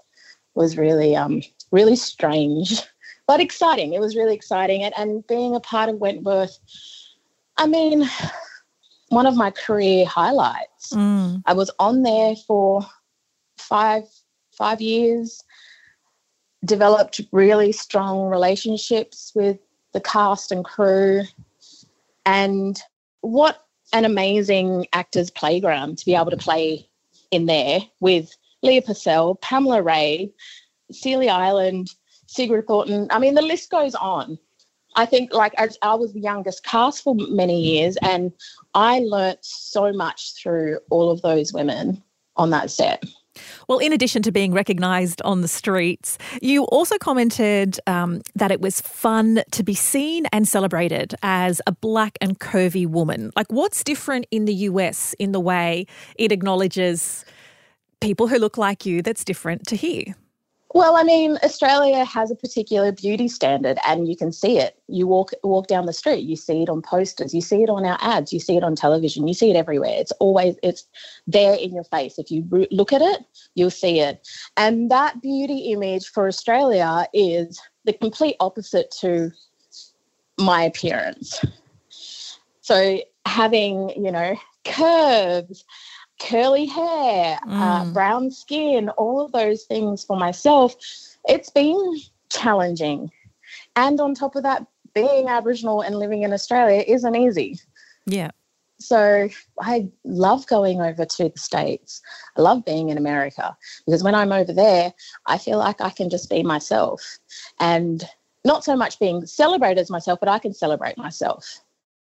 was 0.55 0.77
really 0.77 1.17
um, 1.17 1.43
really 1.71 1.97
strange 1.97 2.83
but 3.27 3.41
exciting 3.41 3.95
it 3.95 4.01
was 4.01 4.17
really 4.17 4.35
exciting 4.35 4.83
and, 4.83 4.95
and 4.97 5.27
being 5.27 5.55
a 5.55 5.61
part 5.61 5.89
of 5.89 5.97
wentworth 5.97 6.59
i 7.57 7.67
mean 7.67 8.09
one 9.09 9.27
of 9.27 9.35
my 9.35 9.51
career 9.51 10.05
highlights 10.05 10.93
mm. 10.93 11.43
i 11.47 11.53
was 11.53 11.71
on 11.79 12.03
there 12.03 12.37
for 12.47 12.83
five 13.59 14.05
five 14.53 14.81
years 14.81 15.43
developed 16.65 17.23
really 17.33 17.73
strong 17.73 18.29
relationships 18.29 19.33
with 19.35 19.59
the 19.93 20.01
cast 20.01 20.53
and 20.53 20.65
crew 20.65 21.23
and 22.27 22.83
what 23.23 23.65
an 23.95 24.05
amazing 24.05 24.87
actors 24.93 25.31
playground 25.31 25.97
to 25.97 26.05
be 26.05 26.15
able 26.15 26.31
to 26.31 26.37
play 26.37 26.90
in 27.31 27.47
there 27.47 27.81
with 28.01 28.35
Leah 28.63 28.83
Purcell, 28.83 29.37
Pamela 29.37 29.83
Rabe, 29.83 30.33
Celia 30.91 31.31
Ireland, 31.31 31.89
Sigrid 32.27 32.67
Thornton. 32.67 33.07
I 33.11 33.19
mean, 33.19 33.35
the 33.35 33.43
list 33.43 33.71
goes 33.71 33.95
on. 33.95 34.39
I 34.97 35.07
think, 35.07 35.33
like, 35.33 35.55
as 35.57 35.79
I 35.83 35.95
was 35.95 36.13
the 36.13 36.21
youngest 36.21 36.65
cast 36.65 37.05
for 37.05 37.15
many 37.15 37.61
years, 37.61 37.97
and 38.03 38.33
I 38.75 39.01
learnt 39.01 39.39
so 39.43 39.93
much 39.93 40.35
through 40.35 40.81
all 40.91 41.11
of 41.11 41.23
those 41.23 41.53
women 41.53 42.03
on 42.37 42.51
that 42.51 42.71
set. 42.71 43.05
Well, 43.71 43.79
in 43.79 43.93
addition 43.93 44.23
to 44.23 44.33
being 44.33 44.53
recognised 44.53 45.23
on 45.23 45.43
the 45.43 45.47
streets, 45.47 46.19
you 46.43 46.65
also 46.65 46.99
commented 46.99 47.79
um, 47.87 48.21
that 48.35 48.51
it 48.51 48.61
was 48.61 48.81
fun 48.81 49.45
to 49.53 49.63
be 49.63 49.77
seen 49.77 50.27
and 50.33 50.49
celebrated 50.49 51.15
as 51.23 51.63
a 51.69 51.71
black 51.71 52.19
and 52.21 52.37
curvy 52.41 52.85
woman. 52.85 53.31
Like, 53.37 53.47
what's 53.53 53.85
different 53.85 54.27
in 54.33 54.47
the 54.47 54.55
US 54.55 55.15
in 55.21 55.31
the 55.31 55.39
way 55.39 55.87
it 56.17 56.33
acknowledges 56.33 57.25
people 58.01 58.27
who 58.27 58.41
look 58.41 58.59
like 58.59 58.85
you 58.85 59.03
that's 59.03 59.23
different 59.23 59.69
to 59.69 59.77
here? 59.77 60.17
Well, 60.73 60.95
I 60.95 61.03
mean, 61.03 61.37
Australia 61.43 62.05
has 62.05 62.31
a 62.31 62.37
particular 62.37 62.93
beauty 62.93 63.27
standard, 63.27 63.79
and 63.89 64.07
you 64.07 64.17
can 64.17 64.31
see 64.31 64.59
it. 64.59 64.79
You 64.87 65.09
walk 65.09 65.33
walk 65.43 65.67
down 65.67 65.87
the 65.87 65.93
street, 65.93 66.25
you 66.25 66.37
see 66.37 66.63
it 66.63 66.69
on 66.69 66.81
posters, 66.81 67.35
you 67.35 67.41
see 67.41 67.65
it 67.65 67.69
on 67.69 67.85
our 67.85 67.99
ads, 68.01 68.33
you 68.33 68.39
see 68.39 68.57
it 68.57 68.63
on 68.63 68.77
television, 68.77 69.27
you 69.27 69.35
see 69.35 69.51
it 69.51 69.57
everywhere. 69.57 69.95
It's 69.95 70.13
always 70.13 70.57
it's 70.63 70.87
there 71.27 71.55
in 71.55 71.75
your 71.75 71.83
face. 71.85 72.19
If 72.19 72.31
you 72.31 72.47
look 72.71 72.93
at 72.93 73.03
it, 73.03 73.25
you'll 73.57 73.71
see 73.71 73.99
it. 73.99 74.27
And 74.57 74.91
that 74.93 75.21
beauty 75.21 75.73
image 75.73 76.09
for 76.09 76.29
Australia 76.29 77.07
is 77.13 77.61
the 77.85 77.93
complete 77.93 78.37
opposite 78.39 78.93
to 79.01 79.33
my 80.39 80.63
appearance. 80.63 81.45
So 82.61 83.01
having, 83.27 83.91
you 83.97 84.13
know, 84.13 84.37
curves, 84.65 85.65
curly 86.21 86.67
hair, 86.67 87.39
uh, 87.43 87.49
mm. 87.49 87.91
uh, 87.91 87.93
brown 87.93 88.31
skin, 88.31 88.89
all 88.91 89.21
of 89.25 89.33
those 89.33 89.65
things 89.65 90.05
for 90.05 90.17
myself, 90.17 90.77
it's 91.29 91.51
been 91.51 91.97
challenging. 92.29 93.11
And 93.77 94.01
on 94.01 94.15
top 94.15 94.37
of 94.37 94.43
that, 94.45 94.67
being 94.95 95.29
Aboriginal 95.29 95.81
and 95.81 95.97
living 95.97 96.23
in 96.23 96.33
Australia 96.33 96.85
isn't 96.87 97.17
easy. 97.17 97.59
Yeah. 98.07 98.31
So 98.79 99.29
I 99.61 99.89
love 100.05 100.47
going 100.47 100.81
over 100.81 101.05
to 101.05 101.29
the 101.29 101.39
States. 101.39 102.01
I 102.37 102.41
love 102.41 102.65
being 102.65 102.89
in 102.89 102.97
America 102.97 103.57
because 103.85 104.03
when 104.03 104.15
I'm 104.15 104.33
over 104.33 104.53
there, 104.53 104.95
I 105.27 105.37
feel 105.37 105.59
like 105.59 105.81
I 105.81 105.91
can 105.91 106.09
just 106.09 106.31
be 106.31 106.43
myself 106.43 107.19
and 107.59 108.05
not 108.45 108.65
so 108.65 108.75
much 108.75 108.99
being 108.99 109.27
celebrated 109.27 109.81
as 109.81 109.91
myself, 109.91 110.19
but 110.19 110.31
I 110.31 110.39
can 110.39 110.55
celebrate 110.55 110.97
myself. 110.97 111.61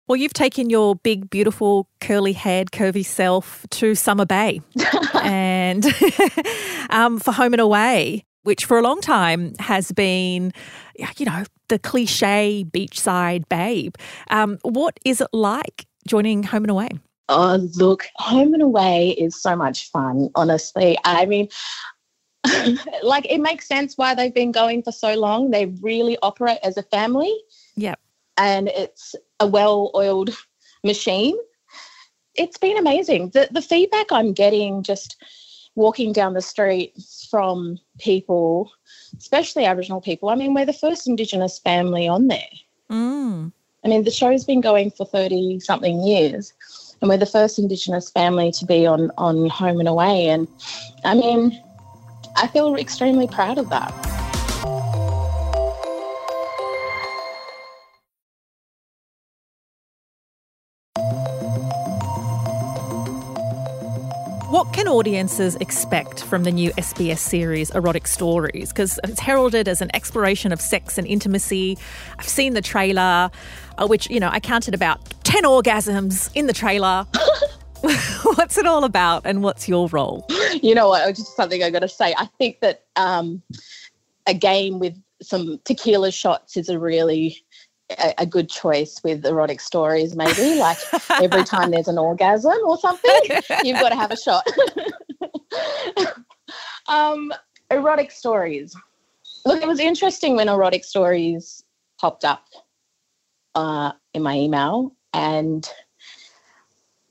Well, 0.07 0.17
you've 0.17 0.33
taken 0.33 0.69
your 0.69 0.95
big, 0.97 1.29
beautiful, 1.29 1.87
curly 2.01 2.33
haired, 2.33 2.71
curvy 2.71 3.05
self 3.05 3.65
to 3.71 3.95
Summer 3.95 4.25
Bay 4.25 4.61
and 5.23 5.85
um, 6.89 7.19
for 7.19 7.31
Home 7.31 7.53
and 7.53 7.61
Away, 7.61 8.25
which 8.43 8.65
for 8.65 8.77
a 8.77 8.81
long 8.81 8.99
time 8.99 9.53
has 9.59 9.93
been, 9.93 10.51
you 11.17 11.25
know, 11.25 11.45
the 11.69 11.79
cliche 11.79 12.65
beachside 12.69 13.47
babe. 13.47 13.95
Um, 14.29 14.57
what 14.63 14.99
is 15.05 15.21
it 15.21 15.29
like 15.31 15.85
joining 16.05 16.43
Home 16.43 16.63
and 16.63 16.71
Away? 16.71 16.89
Oh, 17.29 17.67
look, 17.75 18.05
Home 18.17 18.53
and 18.53 18.61
Away 18.61 19.11
is 19.11 19.41
so 19.41 19.55
much 19.55 19.89
fun, 19.89 20.29
honestly. 20.35 20.97
I 21.05 21.25
mean, 21.25 21.47
like 23.03 23.25
it 23.29 23.39
makes 23.39 23.67
sense 23.69 23.97
why 23.97 24.15
they've 24.15 24.33
been 24.33 24.51
going 24.51 24.83
for 24.83 24.91
so 24.91 25.15
long. 25.15 25.51
They 25.51 25.67
really 25.81 26.17
operate 26.21 26.59
as 26.61 26.75
a 26.75 26.83
family. 26.83 27.33
Yep. 27.75 27.99
and 28.37 28.67
it's 28.67 29.15
a 29.43 29.47
well 29.47 29.91
oiled 29.93 30.31
machine. 30.83 31.37
It's 32.35 32.57
been 32.57 32.77
amazing. 32.77 33.29
The, 33.29 33.49
the 33.51 33.61
feedback 33.61 34.07
I'm 34.11 34.33
getting 34.33 34.81
just 34.81 35.21
walking 35.75 36.13
down 36.13 36.33
the 36.33 36.41
street 36.41 36.93
from 37.29 37.77
people, 37.99 38.71
especially 39.17 39.65
Aboriginal 39.65 40.01
people. 40.01 40.29
I 40.29 40.35
mean, 40.35 40.53
we're 40.53 40.65
the 40.65 40.73
first 40.73 41.07
Indigenous 41.07 41.59
family 41.59 42.07
on 42.07 42.27
there. 42.27 42.53
Mm. 42.89 43.51
I 43.83 43.87
mean, 43.87 44.03
the 44.03 44.11
show's 44.11 44.45
been 44.45 44.61
going 44.61 44.91
for 44.91 45.05
30 45.05 45.59
something 45.59 46.01
years, 46.03 46.53
and 47.01 47.09
we're 47.09 47.17
the 47.17 47.25
first 47.25 47.59
Indigenous 47.59 48.09
family 48.09 48.51
to 48.53 48.65
be 48.65 48.85
on, 48.87 49.11
on 49.17 49.49
Home 49.49 49.79
and 49.79 49.89
Away. 49.89 50.27
And 50.27 50.47
I 51.03 51.15
mean, 51.15 51.61
I 52.37 52.47
feel 52.47 52.75
extremely 52.75 53.27
proud 53.27 53.57
of 53.57 53.69
that. 53.69 54.12
Can 64.83 64.91
audiences 64.91 65.55
expect 65.61 66.25
from 66.25 66.43
the 66.43 66.51
new 66.51 66.69
SBS 66.71 67.19
series 67.19 67.69
Erotic 67.71 68.05
Stories? 68.05 68.73
Because 68.73 68.99
it's 69.05 69.21
heralded 69.21 69.69
as 69.69 69.81
an 69.81 69.89
exploration 69.93 70.51
of 70.51 70.59
sex 70.59 70.97
and 70.97 71.07
intimacy. 71.07 71.77
I've 72.19 72.27
seen 72.27 72.53
the 72.53 72.61
trailer, 72.61 73.31
uh, 73.77 73.87
which, 73.87 74.09
you 74.09 74.19
know, 74.19 74.27
I 74.29 74.41
counted 74.41 74.73
about 74.73 74.99
10 75.23 75.43
orgasms 75.43 76.29
in 76.35 76.47
the 76.47 76.53
trailer. 76.53 77.07
what's 78.35 78.57
it 78.57 78.65
all 78.65 78.83
about 78.83 79.21
and 79.25 79.41
what's 79.41 79.69
your 79.69 79.87
role? 79.87 80.27
You 80.61 80.75
know 80.75 80.89
what? 80.89 81.07
Just 81.15 81.37
something 81.37 81.63
I 81.63 81.69
got 81.69 81.79
to 81.79 81.87
say. 81.87 82.13
I 82.17 82.25
think 82.37 82.59
that 82.59 82.83
um, 82.97 83.41
a 84.27 84.33
game 84.33 84.79
with 84.79 85.01
some 85.21 85.61
tequila 85.63 86.11
shots 86.11 86.57
is 86.57 86.67
a 86.67 86.77
really 86.77 87.42
a, 87.99 88.13
a, 88.19 88.25
good 88.25 88.49
choice 88.49 89.01
with 89.03 89.25
erotic 89.25 89.59
stories, 89.59 90.15
maybe 90.15 90.55
like 90.55 90.77
every 91.21 91.43
time 91.45 91.71
there's 91.71 91.87
an 91.87 91.97
orgasm 91.97 92.57
or 92.65 92.77
something, 92.77 93.21
you've 93.63 93.79
got 93.79 93.89
to 93.89 93.95
have 93.95 94.11
a 94.11 94.17
shot. 94.17 94.47
um, 96.87 97.33
erotic 97.71 98.11
stories. 98.11 98.75
Look, 99.45 99.61
it 99.61 99.67
was 99.67 99.79
interesting 99.79 100.35
when 100.35 100.49
erotic 100.49 100.83
stories 100.83 101.63
popped 101.99 102.25
up 102.25 102.45
uh, 103.55 103.91
in 104.13 104.21
my 104.21 104.37
email, 104.37 104.95
and 105.13 105.69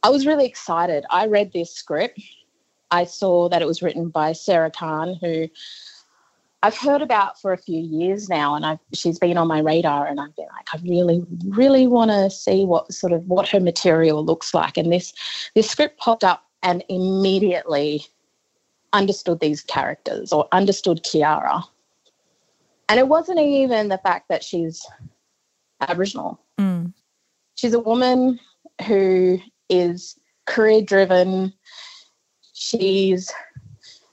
I 0.03 0.11
was 0.11 0.27
really 0.27 0.47
excited. 0.47 1.05
I 1.11 1.27
read 1.27 1.53
this 1.53 1.75
script. 1.75 2.21
I 2.91 3.05
saw 3.05 3.49
that 3.49 3.63
it 3.63 3.67
was 3.67 3.83
written 3.83 4.09
by 4.09 4.33
Sarah 4.33 4.71
Khan, 4.71 5.17
who 5.21 5.49
I've 6.65 6.77
heard 6.77 7.03
about 7.03 7.41
for 7.41 7.53
a 7.53 7.59
few 7.59 7.81
years 7.81 8.29
now, 8.29 8.55
and 8.55 8.65
I've, 8.65 8.79
she's 8.95 9.19
been 9.19 9.37
on 9.37 9.49
my 9.49 9.59
radar, 9.59 10.07
and 10.07 10.21
I've 10.21 10.35
been 10.37 10.47
like, 10.55 10.69
I 10.73 10.79
really, 10.89 11.25
really 11.49 11.89
want 11.89 12.13
to 12.13 12.31
see 12.31 12.65
what 12.65 12.93
sort 12.93 13.13
of 13.13 13.27
what 13.27 13.49
her 13.49 13.59
material 13.59 14.25
looks 14.25 14.55
like. 14.55 14.77
And 14.77 14.93
this 14.93 15.13
this 15.55 15.69
script 15.69 15.99
popped 15.99 16.25
up, 16.25 16.45
and 16.63 16.85
immediately 16.89 18.07
understood 18.93 19.41
these 19.41 19.63
characters 19.63 20.33
or 20.33 20.47
understood 20.53 21.03
Kiara. 21.03 21.63
And 22.89 23.01
it 23.01 23.09
wasn't 23.09 23.41
even 23.41 23.89
the 23.89 23.99
fact 23.99 24.29
that 24.29 24.45
she's 24.45 24.87
Aboriginal. 25.81 26.41
Mm. 26.59 26.93
She's 27.55 27.75
a 27.75 27.81
woman 27.81 28.39
who 28.87 29.41
is 29.69 30.17
career 30.47 30.83
driven. 30.83 31.53
She's 32.53 33.33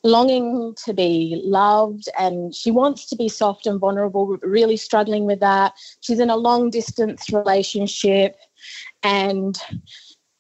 longing 0.04 0.74
to 0.86 0.94
be 0.94 1.42
loved 1.44 2.08
and 2.18 2.56
she 2.56 2.72
wants 2.72 3.06
to 3.08 3.16
be 3.16 3.28
soft 3.28 3.68
and 3.68 3.80
vulnerable, 3.80 4.38
really 4.42 4.78
struggling 4.78 5.26
with 5.26 5.40
that. 5.42 5.74
She's 6.02 6.20
in 6.20 6.30
a 6.30 6.38
long 6.38 6.70
distance 6.70 7.30
relationship 7.32 8.38
and 9.04 9.58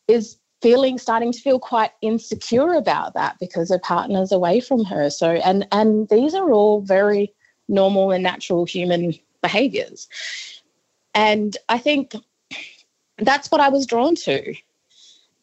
is 0.07 0.37
feeling 0.61 0.97
starting 0.97 1.31
to 1.31 1.39
feel 1.39 1.59
quite 1.59 1.91
insecure 2.01 2.73
about 2.73 3.13
that 3.13 3.37
because 3.39 3.69
her 3.69 3.79
partner's 3.79 4.31
away 4.31 4.59
from 4.59 4.83
her. 4.85 5.09
So 5.09 5.31
and 5.31 5.67
and 5.71 6.07
these 6.09 6.33
are 6.33 6.51
all 6.51 6.81
very 6.81 7.33
normal 7.67 8.11
and 8.11 8.23
natural 8.23 8.65
human 8.65 9.13
behaviors. 9.41 10.07
And 11.13 11.57
I 11.69 11.77
think 11.77 12.13
that's 13.17 13.51
what 13.51 13.61
I 13.61 13.69
was 13.69 13.85
drawn 13.85 14.15
to. 14.15 14.55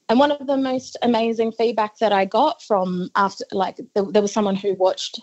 And 0.09 0.19
one 0.19 0.31
of 0.31 0.47
the 0.47 0.57
most 0.57 0.97
amazing 1.03 1.53
feedback 1.53 1.99
that 1.99 2.13
I 2.13 2.25
got 2.25 2.63
from 2.63 3.11
after, 3.17 3.45
like, 3.53 3.81
there, 3.95 4.05
there 4.05 4.23
was 4.23 4.33
someone 4.33 4.55
who 4.55 4.75
watched 4.75 5.21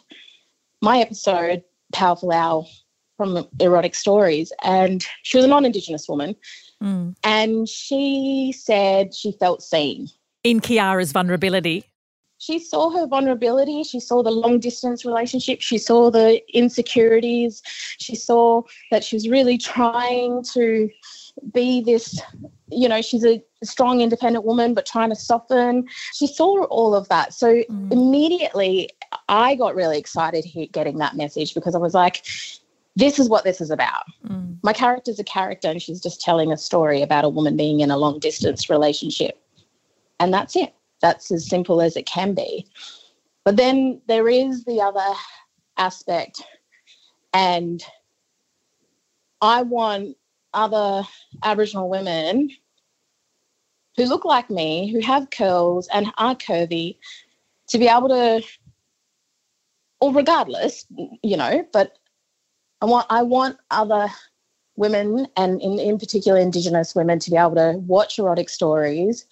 my 0.81 0.99
episode, 0.99 1.63
Powerful 1.93 2.31
Owl, 2.33 2.69
from 3.15 3.47
Erotic 3.59 3.95
Stories, 3.95 4.51
and 4.63 5.05
she 5.21 5.37
was 5.37 5.45
a 5.45 5.47
non 5.47 5.65
Indigenous 5.65 6.09
woman. 6.09 6.35
Mm. 6.81 7.15
And 7.23 7.69
she 7.69 8.53
said 8.57 9.13
she 9.13 9.31
felt 9.33 9.63
seen. 9.63 10.09
In 10.43 10.59
Kiara's 10.59 11.13
vulnerability. 11.13 11.85
She 12.39 12.59
saw 12.59 12.89
her 12.89 13.07
vulnerability. 13.07 13.83
She 13.83 14.01
saw 14.01 14.21
the 14.21 14.31
long 14.31 14.59
distance 14.59 15.05
relationship. 15.05 15.61
She 15.61 15.77
saw 15.77 16.11
the 16.11 16.41
insecurities. 16.53 17.61
She 17.99 18.15
saw 18.15 18.63
that 18.91 19.05
she 19.05 19.15
was 19.15 19.29
really 19.29 19.57
trying 19.57 20.43
to 20.53 20.89
be 21.51 21.81
this, 21.81 22.21
you 22.69 22.87
know, 22.87 23.01
she's 23.01 23.25
a 23.25 23.43
strong, 23.63 24.01
independent 24.01 24.45
woman, 24.45 24.73
but 24.73 24.85
trying 24.85 25.09
to 25.09 25.15
soften. 25.15 25.87
She 26.13 26.27
saw 26.27 26.63
all 26.65 26.95
of 26.95 27.07
that. 27.09 27.33
So 27.33 27.47
mm. 27.47 27.91
immediately 27.91 28.89
I 29.29 29.55
got 29.55 29.75
really 29.75 29.97
excited 29.97 30.45
getting 30.71 30.97
that 30.99 31.15
message 31.15 31.53
because 31.53 31.75
I 31.75 31.79
was 31.79 31.93
like, 31.93 32.25
this 32.95 33.17
is 33.19 33.29
what 33.29 33.43
this 33.43 33.61
is 33.61 33.71
about. 33.71 34.03
Mm. 34.25 34.57
My 34.63 34.73
character's 34.73 35.19
a 35.19 35.23
character 35.23 35.69
and 35.69 35.81
she's 35.81 36.01
just 36.01 36.21
telling 36.21 36.51
a 36.51 36.57
story 36.57 37.01
about 37.01 37.25
a 37.25 37.29
woman 37.29 37.57
being 37.57 37.79
in 37.79 37.91
a 37.91 37.97
long 37.97 38.19
distance 38.19 38.69
relationship. 38.69 39.39
And 40.19 40.33
that's 40.33 40.55
it. 40.55 40.73
That's 41.01 41.31
as 41.31 41.47
simple 41.47 41.81
as 41.81 41.97
it 41.97 42.05
can 42.05 42.33
be. 42.33 42.67
But 43.43 43.57
then 43.57 44.01
there 44.07 44.29
is 44.29 44.63
the 44.63 44.79
other 44.79 45.13
aspect. 45.77 46.41
And 47.33 47.83
I 49.41 49.63
want 49.63 50.15
other 50.53 51.03
Aboriginal 51.43 51.89
women 51.89 52.49
who 53.97 54.05
look 54.05 54.25
like 54.25 54.49
me, 54.49 54.91
who 54.91 54.99
have 55.01 55.29
curls 55.29 55.87
and 55.93 56.07
are 56.17 56.35
curvy, 56.35 56.97
to 57.67 57.77
be 57.77 57.87
able 57.87 58.09
to, 58.09 58.43
or 59.99 60.13
regardless, 60.13 60.85
you 61.21 61.37
know, 61.37 61.65
but 61.71 61.97
I 62.81 62.85
want 62.85 63.07
I 63.09 63.23
want 63.23 63.57
other 63.71 64.09
women 64.75 65.27
and 65.37 65.61
in, 65.61 65.79
in 65.79 65.97
particular 65.97 66.39
Indigenous 66.39 66.95
women 66.95 67.19
to 67.19 67.31
be 67.31 67.37
able 67.37 67.55
to 67.55 67.75
watch 67.85 68.19
erotic 68.19 68.49
stories 68.49 69.25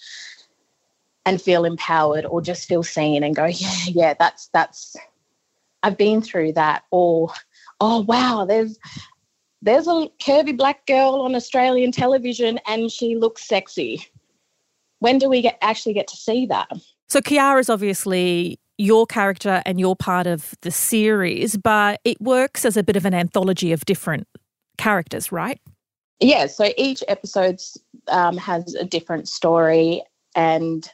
and 1.25 1.41
feel 1.41 1.65
empowered 1.65 2.25
or 2.25 2.41
just 2.41 2.67
feel 2.67 2.83
seen 2.83 3.23
and 3.23 3.35
go, 3.35 3.45
yeah, 3.45 3.75
yeah, 3.87 4.13
that's 4.17 4.47
that's 4.53 4.95
I've 5.83 5.97
been 5.97 6.21
through 6.21 6.53
that, 6.53 6.83
or 6.91 7.31
oh 7.79 8.01
wow, 8.01 8.45
there's 8.45 8.77
there's 9.61 9.87
a 9.87 10.07
curvy 10.19 10.55
black 10.55 10.85
girl 10.87 11.21
on 11.21 11.35
Australian 11.35 11.91
television 11.91 12.59
and 12.67 12.91
she 12.91 13.15
looks 13.15 13.47
sexy. 13.47 14.05
When 14.99 15.17
do 15.17 15.29
we 15.29 15.41
get 15.41 15.57
actually 15.61 15.93
get 15.93 16.07
to 16.07 16.15
see 16.15 16.45
that? 16.47 16.69
So 17.09 17.19
Kiara 17.21 17.59
is 17.59 17.69
obviously 17.69 18.59
your 18.77 19.05
character 19.05 19.61
and 19.65 19.79
you're 19.79 19.95
part 19.95 20.27
of 20.27 20.55
the 20.61 20.71
series, 20.71 21.57
but 21.57 21.99
it 22.03 22.19
works 22.21 22.65
as 22.65 22.77
a 22.77 22.83
bit 22.83 22.95
of 22.95 23.05
an 23.05 23.13
anthology 23.13 23.71
of 23.71 23.85
different 23.85 24.27
characters, 24.77 25.31
right? 25.31 25.59
Yeah. 26.19 26.47
So 26.47 26.71
each 26.77 27.03
episode 27.07 27.59
um, 28.07 28.37
has 28.37 28.75
a 28.75 28.85
different 28.85 29.27
story, 29.27 30.03
and 30.35 30.87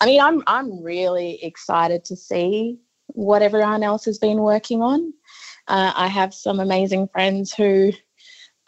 I 0.00 0.06
mean, 0.06 0.20
I'm 0.20 0.42
I'm 0.46 0.82
really 0.82 1.42
excited 1.42 2.04
to 2.06 2.16
see 2.16 2.78
what 3.08 3.42
everyone 3.42 3.82
else 3.82 4.04
has 4.04 4.18
been 4.18 4.38
working 4.38 4.82
on. 4.82 5.12
Uh, 5.68 5.92
I 5.94 6.08
have 6.08 6.34
some 6.34 6.60
amazing 6.60 7.08
friends 7.08 7.52
who 7.52 7.92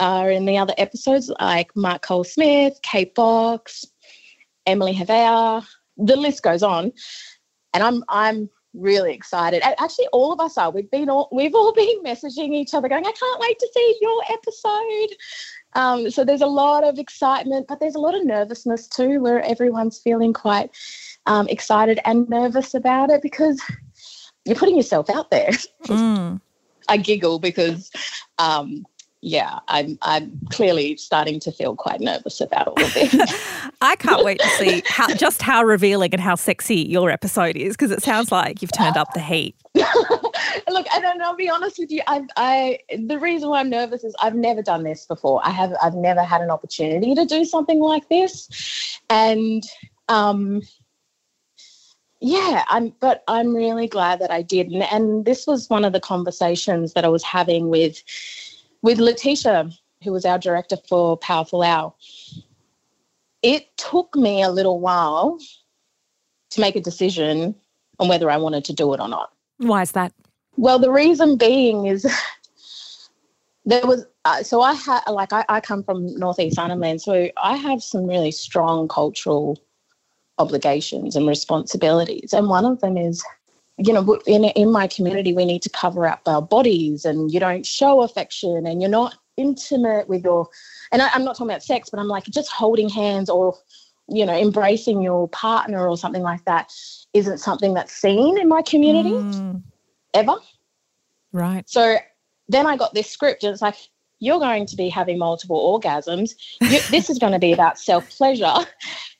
are 0.01 0.31
in 0.31 0.47
the 0.47 0.59
other 0.59 0.75
episodes, 0.79 1.31
like 1.41 1.75
Mark 1.77 2.03
Coles 2.03 2.33
Smith, 2.33 2.79
Kate 2.83 3.15
Box, 3.15 3.85
Emily 4.67 4.95
Havea. 4.95 5.65
The 5.97 6.17
list 6.17 6.43
goes 6.43 6.63
on, 6.63 6.93
and 7.75 7.83
I'm 7.83 8.05
I'm 8.09 8.51
really 8.75 9.13
excited. 9.13 9.63
Actually, 9.63 10.09
all 10.13 10.33
of 10.33 10.41
us 10.41 10.57
are. 10.57 10.71
We've 10.71 10.91
been 10.91 11.11
all 11.11 11.29
we've 11.33 11.55
all 11.55 11.73
been 11.73 12.03
messaging 12.05 12.53
each 12.53 12.75
other, 12.75 12.89
going, 12.89 13.07
"I 13.07 13.13
can't 13.13 13.41
wait 13.41 13.59
to 13.59 13.69
see 13.75 13.99
your 14.01 14.23
episode." 14.31 15.17
Um, 15.75 16.11
so 16.11 16.25
there's 16.25 16.43
a 16.43 16.47
lot 16.47 16.85
of 16.85 16.99
excitement, 16.99 17.67
but 17.69 17.81
there's 17.81 17.95
a 17.95 18.01
lot 18.01 18.15
of 18.15 18.25
nervousness 18.25 18.89
too, 18.89 19.21
where 19.21 19.41
everyone's 19.43 19.99
feeling 19.99 20.33
quite 20.33 20.71
um, 21.27 21.49
excited 21.49 22.01
and 22.05 22.29
nervous 22.29 22.75
about 22.75 23.11
it 23.11 23.23
because 23.23 23.61
you're 24.45 24.57
putting 24.57 24.77
yourself 24.77 25.09
out 25.11 25.31
there. 25.31 25.51
Mm. 25.87 26.41
I 26.89 26.97
giggle 26.97 27.39
because 27.39 27.91
um, 28.39 28.85
yeah, 29.25 29.61
I'm 29.69 29.99
I'm 30.03 30.37
clearly 30.51 30.97
starting 30.97 31.39
to 31.41 31.53
feel 31.53 31.77
quite 31.77 32.01
nervous 32.01 32.41
about 32.41 32.69
all 32.69 32.83
of 32.83 32.93
this. 32.93 33.15
I 33.81 33.95
can't 33.95 34.25
wait 34.25 34.41
to 34.41 34.49
see 34.49 34.83
how 34.85 35.15
just 35.15 35.43
how 35.43 35.63
revealing 35.63 36.13
and 36.13 36.21
how 36.21 36.35
sexy 36.35 36.81
your 36.81 37.09
episode 37.09 37.57
is 37.57 37.77
because 37.77 37.93
it 37.93 38.03
sounds 38.03 38.33
like 38.33 38.61
you've 38.61 38.73
turned 38.73 38.97
up 38.97 39.15
the 39.15 39.21
heat. 39.21 39.55
Look, 39.75 40.87
and 40.93 41.23
I'll 41.23 41.37
be 41.37 41.49
honest 41.49 41.79
with 41.79 41.93
you. 41.93 42.03
I, 42.09 42.27
I 42.37 42.79
the 42.99 43.19
reason 43.21 43.49
why 43.49 43.61
I'm 43.61 43.71
nervous 43.71 44.03
is 44.03 44.13
I've 44.21 44.35
never 44.35 44.61
done 44.61 44.83
this 44.83 45.07
before. 45.07 45.41
I 45.45 45.51
have 45.51 45.73
I've 45.81 45.95
never 45.95 46.25
had 46.25 46.41
an 46.41 46.51
opportunity 46.51 47.15
to 47.15 47.25
do 47.25 47.45
something 47.45 47.79
like 47.79 48.09
this, 48.09 48.99
and 49.09 49.63
um, 50.09 50.63
yeah, 52.23 52.65
I'm. 52.69 52.95
But 53.01 53.25
I'm 53.27 53.55
really 53.55 53.89
glad 53.89 54.21
that 54.21 54.31
I 54.31 54.43
did, 54.43 54.69
and, 54.69 54.85
and 54.85 55.25
this 55.25 55.47
was 55.47 55.69
one 55.69 55.85
of 55.85 55.93
the 55.93 56.01
conversations 56.01 56.93
that 56.93 57.05
I 57.05 57.09
was 57.09 57.25
having 57.25 57.69
with 57.69 58.03
with 58.83 58.99
Letitia, 58.99 59.71
who 60.05 60.13
was 60.13 60.25
our 60.25 60.39
director 60.39 60.77
for 60.89 61.17
Powerful 61.17 61.63
Owl, 61.63 61.97
it 63.43 63.77
took 63.77 64.15
me 64.15 64.43
a 64.43 64.51
little 64.51 64.79
while 64.79 65.39
to 66.51 66.61
make 66.61 66.77
a 66.77 66.81
decision 66.81 67.55
on 67.99 68.09
whether 68.09 68.31
I 68.31 68.37
wanted 68.37 68.65
to 68.67 68.73
do 68.73 68.93
it 68.95 69.01
or 69.01 69.09
not. 69.09 69.33
Why 69.59 69.83
is 69.83 69.93
that? 69.93 70.13
Well, 70.57 70.79
the 70.79 70.93
reason 70.93 71.37
being 71.37 71.87
is 71.87 72.07
there 73.65 73.85
was 73.85 74.07
uh, 74.25 74.45
so 74.45 74.61
I 74.61 74.75
had 74.75 75.03
like 75.09 75.33
I, 75.33 75.45
I 75.49 75.61
come 75.61 75.83
from 75.83 76.15
northeast 76.17 76.59
Arnhem 76.59 76.99
so 77.01 77.31
I 77.43 77.57
have 77.57 77.83
some 77.83 78.07
really 78.07 78.31
strong 78.31 78.87
cultural 78.87 79.59
obligations 80.39 81.17
and 81.17 81.27
responsibilities, 81.27 82.33
and 82.33 82.49
one 82.49 82.65
of 82.65 82.81
them 82.81 82.97
is 82.97 83.23
you 83.79 83.93
know, 83.93 84.21
in, 84.27 84.45
in 84.45 84.71
my 84.71 84.87
community, 84.87 85.33
we 85.33 85.45
need 85.45 85.63
to 85.63 85.71
cover 85.71 86.07
up 86.07 86.23
our 86.27 86.43
bodies 86.43 87.05
and 87.05 87.33
you 87.33 87.41
don't 87.41 87.67
show 87.67 88.03
affection 88.03 88.67
and 88.67 88.83
you're 88.83 88.91
not 88.91 89.17
intimate 89.37 90.09
with 90.09 90.25
your, 90.25 90.49
and 90.93 91.01
I, 91.01 91.09
I'm 91.15 91.25
not 91.25 91.37
talking 91.37 91.51
about 91.51 91.63
sex, 91.63 91.89
but 91.91 91.99
I'm 91.99 92.09
like 92.09 92.25
just 92.25 92.51
holding 92.53 92.89
hands 92.89 93.31
or, 93.31 93.57
you 94.09 94.27
know, 94.27 94.37
embracing 94.37 95.01
your 95.01 95.29
partner 95.29 95.89
or 95.89 95.97
something 95.97 96.23
like 96.23 96.45
that 96.45 96.73
isn't 97.15 97.39
something 97.39 97.73
that's 97.75 97.93
seen 97.93 98.39
in 98.39 98.49
my 98.49 98.63
community 98.63 99.11
mm. 99.11 99.63
ever. 100.13 100.37
Right. 101.33 101.69
So 101.69 101.97
then 102.49 102.67
I 102.67 102.77
got 102.77 102.93
this 102.93 103.11
script 103.11 103.43
and 103.43 103.53
it's 103.53 103.63
like, 103.63 103.77
you're 104.23 104.39
going 104.39 104.67
to 104.67 104.77
be 104.77 104.89
having 104.89 105.19
multiple 105.19 105.81
orgasms. 105.81 106.37
You, 106.61 106.81
this 106.91 107.11
is 107.11 107.19
going 107.19 107.33
to 107.33 107.41
be 107.41 107.53
about 107.53 107.77
self 107.77 108.09
pleasure. 108.09 108.55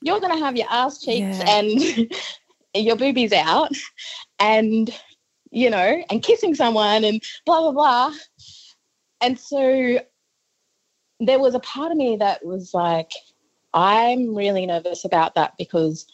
You're 0.01 0.21
going 0.21 0.31
to 0.31 0.43
have 0.43 0.55
your 0.55 0.67
ass 0.69 1.01
cheeks 1.01 1.39
yeah. 1.39 1.57
and 1.57 2.09
your 2.85 2.95
boobies 2.95 3.33
out 3.33 3.71
and 4.39 4.89
you 5.51 5.69
know 5.69 6.01
and 6.09 6.23
kissing 6.23 6.55
someone 6.55 7.03
and 7.03 7.21
blah 7.45 7.61
blah 7.61 7.71
blah 7.71 8.13
and 9.21 9.39
so 9.39 9.99
there 11.19 11.39
was 11.39 11.53
a 11.53 11.59
part 11.59 11.91
of 11.91 11.97
me 11.97 12.15
that 12.15 12.43
was 12.43 12.73
like 12.73 13.11
i'm 13.75 14.33
really 14.35 14.65
nervous 14.65 15.05
about 15.05 15.35
that 15.35 15.53
because 15.59 16.07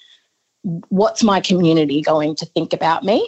what's 0.90 1.24
my 1.24 1.40
community 1.40 2.02
going 2.02 2.36
to 2.36 2.46
think 2.46 2.74
about 2.74 3.06
me 3.06 3.26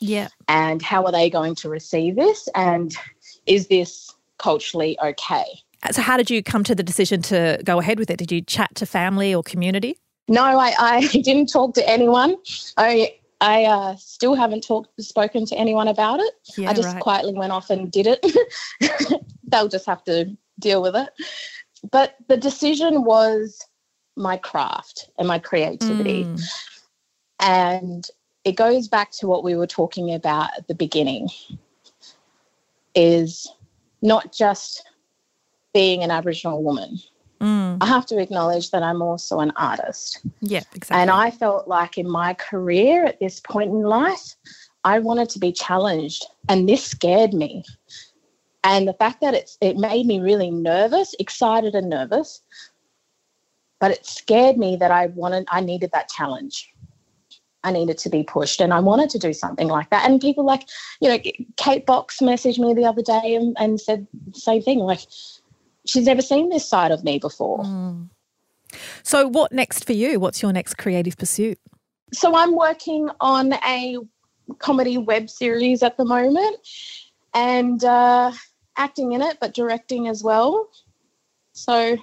yeah 0.00 0.28
and 0.48 0.80
how 0.80 1.04
are 1.04 1.12
they 1.12 1.28
going 1.28 1.54
to 1.54 1.68
receive 1.68 2.16
this 2.16 2.48
and 2.54 2.96
is 3.44 3.68
this 3.68 4.14
culturally 4.42 4.98
okay 5.02 5.44
so 5.90 6.02
how 6.02 6.16
did 6.16 6.30
you 6.30 6.42
come 6.42 6.64
to 6.64 6.74
the 6.74 6.82
decision 6.82 7.22
to 7.22 7.60
go 7.64 7.78
ahead 7.78 7.98
with 7.98 8.10
it 8.10 8.16
did 8.16 8.32
you 8.32 8.40
chat 8.40 8.74
to 8.74 8.84
family 8.84 9.34
or 9.34 9.42
community 9.42 9.96
no, 10.28 10.42
I, 10.44 10.74
I 10.78 11.06
didn't 11.22 11.46
talk 11.46 11.74
to 11.74 11.88
anyone. 11.88 12.36
I 12.76 13.14
I 13.40 13.64
uh, 13.64 13.96
still 13.96 14.34
haven't 14.34 14.62
talked 14.62 14.90
spoken 15.02 15.44
to 15.46 15.56
anyone 15.56 15.88
about 15.88 16.20
it. 16.20 16.32
Yeah, 16.56 16.70
I 16.70 16.74
just 16.74 16.94
right. 16.94 17.02
quietly 17.02 17.34
went 17.34 17.52
off 17.52 17.70
and 17.70 17.90
did 17.90 18.06
it. 18.06 18.24
They'll 19.44 19.68
just 19.68 19.86
have 19.86 20.04
to 20.04 20.36
deal 20.60 20.80
with 20.80 20.94
it. 20.94 21.08
But 21.90 22.14
the 22.28 22.36
decision 22.36 23.04
was 23.04 23.60
my 24.16 24.36
craft 24.36 25.10
and 25.18 25.26
my 25.26 25.40
creativity. 25.40 26.24
Mm. 26.24 26.42
And 27.40 28.06
it 28.44 28.52
goes 28.52 28.86
back 28.86 29.10
to 29.12 29.26
what 29.26 29.42
we 29.42 29.56
were 29.56 29.66
talking 29.66 30.14
about 30.14 30.50
at 30.56 30.68
the 30.68 30.74
beginning 30.74 31.28
is 32.94 33.50
not 34.02 34.32
just 34.32 34.84
being 35.72 36.02
an 36.02 36.10
Aboriginal 36.10 36.62
woman, 36.62 36.98
Mm. 37.42 37.78
I 37.80 37.86
have 37.86 38.06
to 38.06 38.18
acknowledge 38.18 38.70
that 38.70 38.84
I'm 38.84 39.02
also 39.02 39.40
an 39.40 39.52
artist. 39.56 40.20
Yeah, 40.40 40.62
exactly. 40.74 41.02
And 41.02 41.10
I 41.10 41.32
felt 41.32 41.66
like 41.66 41.98
in 41.98 42.08
my 42.08 42.34
career 42.34 43.04
at 43.04 43.18
this 43.18 43.40
point 43.40 43.70
in 43.70 43.82
life, 43.82 44.36
I 44.84 45.00
wanted 45.00 45.28
to 45.30 45.40
be 45.40 45.52
challenged, 45.52 46.24
and 46.48 46.68
this 46.68 46.84
scared 46.84 47.34
me. 47.34 47.64
And 48.62 48.86
the 48.86 48.94
fact 48.94 49.20
that 49.22 49.34
it's 49.34 49.58
it 49.60 49.76
made 49.76 50.06
me 50.06 50.20
really 50.20 50.52
nervous, 50.52 51.16
excited 51.18 51.74
and 51.74 51.90
nervous, 51.90 52.42
but 53.80 53.90
it 53.90 54.06
scared 54.06 54.56
me 54.56 54.76
that 54.76 54.92
I 54.92 55.06
wanted 55.06 55.44
I 55.50 55.62
needed 55.62 55.90
that 55.92 56.08
challenge. 56.08 56.71
I 57.64 57.70
needed 57.70 57.98
to 57.98 58.08
be 58.08 58.24
pushed 58.24 58.60
and 58.60 58.72
I 58.72 58.80
wanted 58.80 59.10
to 59.10 59.18
do 59.18 59.32
something 59.32 59.68
like 59.68 59.90
that. 59.90 60.08
And 60.08 60.20
people 60.20 60.44
like, 60.44 60.68
you 61.00 61.08
know, 61.08 61.18
Kate 61.56 61.86
Box 61.86 62.18
messaged 62.20 62.58
me 62.58 62.74
the 62.74 62.84
other 62.84 63.02
day 63.02 63.34
and, 63.34 63.56
and 63.58 63.80
said 63.80 64.06
the 64.32 64.38
same 64.38 64.62
thing, 64.62 64.78
like, 64.80 65.00
she's 65.86 66.06
never 66.06 66.22
seen 66.22 66.48
this 66.48 66.68
side 66.68 66.90
of 66.90 67.04
me 67.04 67.18
before. 67.18 67.60
Mm. 67.60 68.08
So, 69.02 69.28
what 69.28 69.52
next 69.52 69.84
for 69.84 69.92
you? 69.92 70.18
What's 70.18 70.42
your 70.42 70.52
next 70.52 70.74
creative 70.74 71.16
pursuit? 71.16 71.58
So, 72.12 72.34
I'm 72.34 72.56
working 72.56 73.10
on 73.20 73.52
a 73.52 73.98
comedy 74.58 74.98
web 74.98 75.30
series 75.30 75.82
at 75.82 75.96
the 75.96 76.04
moment 76.04 76.56
and 77.34 77.84
uh, 77.84 78.32
acting 78.76 79.12
in 79.12 79.22
it, 79.22 79.38
but 79.40 79.54
directing 79.54 80.08
as 80.08 80.22
well. 80.22 80.68
So, 81.52 81.98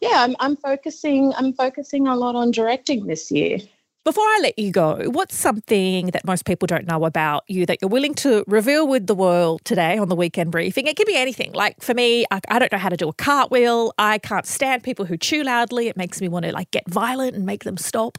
yeah, 0.00 0.16
I'm, 0.16 0.34
I'm 0.40 0.56
focusing. 0.56 1.32
I'm 1.36 1.52
focusing 1.52 2.08
a 2.08 2.16
lot 2.16 2.34
on 2.34 2.50
directing 2.50 3.06
this 3.06 3.30
year. 3.30 3.58
Before 4.04 4.24
I 4.24 4.40
let 4.42 4.58
you 4.58 4.72
go, 4.72 5.04
what's 5.10 5.36
something 5.36 6.06
that 6.06 6.24
most 6.24 6.44
people 6.44 6.66
don't 6.66 6.88
know 6.88 7.04
about 7.04 7.44
you 7.46 7.66
that 7.66 7.78
you're 7.80 7.88
willing 7.88 8.14
to 8.14 8.44
reveal 8.48 8.88
with 8.88 9.06
the 9.06 9.14
world 9.14 9.64
today 9.64 9.96
on 9.96 10.08
the 10.08 10.16
weekend 10.16 10.50
briefing? 10.50 10.88
It 10.88 10.96
can 10.96 11.06
be 11.06 11.14
anything. 11.14 11.52
Like 11.52 11.80
for 11.80 11.94
me, 11.94 12.24
I, 12.32 12.40
I, 12.48 12.58
don't 12.58 12.72
know 12.72 12.78
how 12.78 12.88
to 12.88 12.96
do 12.96 13.08
a 13.08 13.12
cartwheel. 13.12 13.92
I 13.98 14.18
can't 14.18 14.44
stand 14.44 14.82
people 14.82 15.04
who 15.04 15.16
chew 15.16 15.44
loudly. 15.44 15.86
It 15.86 15.96
makes 15.96 16.20
me 16.20 16.26
want 16.26 16.46
to 16.46 16.52
like 16.52 16.72
get 16.72 16.88
violent 16.90 17.36
and 17.36 17.46
make 17.46 17.62
them 17.62 17.76
stop. 17.76 18.18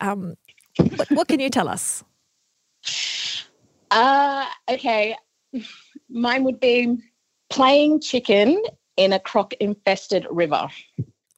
Um, 0.00 0.36
what, 0.78 1.10
what 1.10 1.28
can 1.28 1.38
you 1.38 1.50
tell 1.50 1.68
us? 1.68 2.02
Uh, 3.92 4.46
okay. 4.70 5.16
Mine 6.08 6.44
would 6.44 6.60
be 6.60 6.96
playing 7.48 8.00
chicken 8.00 8.62
in 8.96 9.12
a 9.12 9.18
croc 9.18 9.52
infested 9.54 10.28
river. 10.30 10.68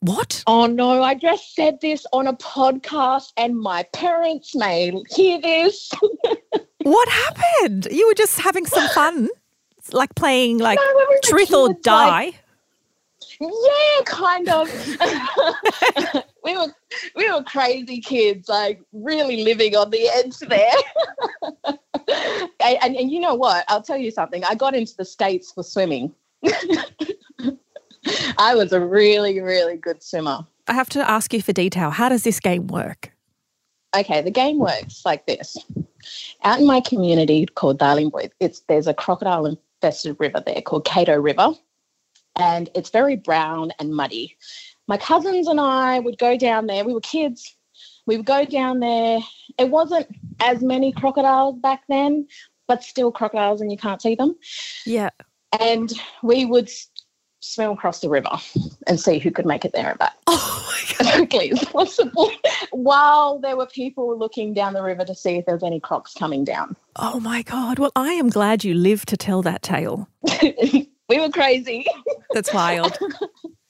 What? 0.02 0.42
Oh 0.48 0.66
no, 0.66 1.00
I 1.00 1.14
just 1.14 1.54
said 1.54 1.80
this 1.80 2.04
on 2.12 2.26
a 2.26 2.32
podcast 2.32 3.32
and 3.36 3.56
my 3.56 3.84
parents 3.92 4.52
may 4.52 4.92
hear 5.08 5.40
this. 5.40 5.92
what 6.82 7.08
happened? 7.08 7.86
You 7.88 8.08
were 8.08 8.14
just 8.14 8.40
having 8.40 8.66
some 8.66 8.88
fun, 8.88 9.28
like 9.92 10.12
playing 10.16 10.58
like 10.58 10.80
no, 10.82 11.06
truth 11.22 11.54
or 11.54 11.74
die. 11.74 12.24
Like, 12.24 12.34
yeah, 13.40 14.04
kind 14.04 14.48
of. 14.48 14.68
we 16.42 16.56
were 16.56 16.74
we 17.14 17.30
were 17.30 17.44
crazy 17.44 18.00
kids, 18.00 18.48
like 18.48 18.82
really 18.92 19.44
living 19.44 19.76
on 19.76 19.90
the 19.90 20.08
edge 20.08 20.36
there. 20.38 20.72
and, 22.82 22.96
and 22.96 23.08
you 23.08 23.20
know 23.20 23.34
what? 23.34 23.64
I'll 23.68 23.82
tell 23.82 23.98
you 23.98 24.10
something. 24.10 24.42
I 24.42 24.56
got 24.56 24.74
into 24.74 24.96
the 24.96 25.04
States 25.04 25.52
for 25.52 25.62
swimming. 25.62 26.12
I 28.38 28.54
was 28.54 28.72
a 28.72 28.80
really, 28.80 29.40
really 29.40 29.76
good 29.76 30.02
swimmer. 30.02 30.46
I 30.68 30.74
have 30.74 30.88
to 30.90 31.10
ask 31.10 31.32
you 31.34 31.42
for 31.42 31.52
detail. 31.52 31.90
How 31.90 32.08
does 32.08 32.22
this 32.24 32.40
game 32.40 32.66
work? 32.66 33.12
Okay, 33.94 34.22
the 34.22 34.30
game 34.30 34.58
works 34.58 35.02
like 35.04 35.26
this. 35.26 35.56
Out 36.44 36.60
in 36.60 36.66
my 36.66 36.80
community 36.80 37.46
called 37.46 37.78
Darling 37.78 38.08
Boy, 38.08 38.30
it's 38.40 38.60
there's 38.60 38.86
a 38.86 38.94
crocodile 38.94 39.46
infested 39.46 40.16
river 40.18 40.42
there 40.44 40.62
called 40.62 40.84
Cato 40.84 41.20
River, 41.20 41.50
and 42.36 42.70
it's 42.74 42.90
very 42.90 43.16
brown 43.16 43.72
and 43.78 43.94
muddy. 43.94 44.36
My 44.88 44.96
cousins 44.96 45.46
and 45.46 45.60
I 45.60 46.00
would 46.00 46.18
go 46.18 46.36
down 46.36 46.66
there. 46.66 46.84
We 46.84 46.94
were 46.94 47.00
kids. 47.00 47.54
We 48.06 48.16
would 48.16 48.26
go 48.26 48.44
down 48.44 48.80
there. 48.80 49.20
It 49.58 49.68
wasn't 49.68 50.06
as 50.40 50.62
many 50.62 50.92
crocodiles 50.92 51.58
back 51.58 51.82
then, 51.88 52.26
but 52.66 52.82
still 52.82 53.12
crocodiles, 53.12 53.60
and 53.60 53.70
you 53.70 53.78
can't 53.78 54.02
see 54.02 54.14
them. 54.14 54.36
Yeah. 54.86 55.10
And 55.60 55.92
we 56.22 56.46
would 56.46 56.70
swim 57.42 57.70
across 57.70 58.00
the 58.00 58.09
river 58.09 58.31
and 58.87 58.98
see 58.98 59.18
who 59.18 59.31
could 59.31 59.46
make 59.46 59.64
it 59.64 59.72
there 59.72 59.90
and 59.90 59.98
back 59.98 60.14
Oh 60.26 60.72
as 61.00 61.11
quickly 61.16 61.52
as 61.52 61.64
possible 61.64 62.31
while 62.70 63.38
there 63.38 63.57
were 63.57 63.66
people 63.66 64.16
looking 64.18 64.55
down 64.55 64.72
the 64.72 64.83
river 64.83 65.05
to 65.05 65.14
see 65.14 65.37
if 65.37 65.46
there 65.46 65.55
was 65.55 65.62
any 65.62 65.81
crocs 65.81 66.14
coming 66.14 66.44
down. 66.44 66.76
Oh 66.96 67.20
my 67.20 67.42
God. 67.42 67.78
Well, 67.78 67.92
I 67.96 68.12
am 68.12 68.28
glad 68.28 68.64
you 68.64 68.74
lived 68.74 69.09
to 69.09 69.16
tell 69.16 69.42
that 69.42 69.62
tale. 69.62 70.09
we 70.42 70.88
were 71.09 71.31
crazy. 71.31 71.87
That's 72.33 72.52
wild. 72.52 72.96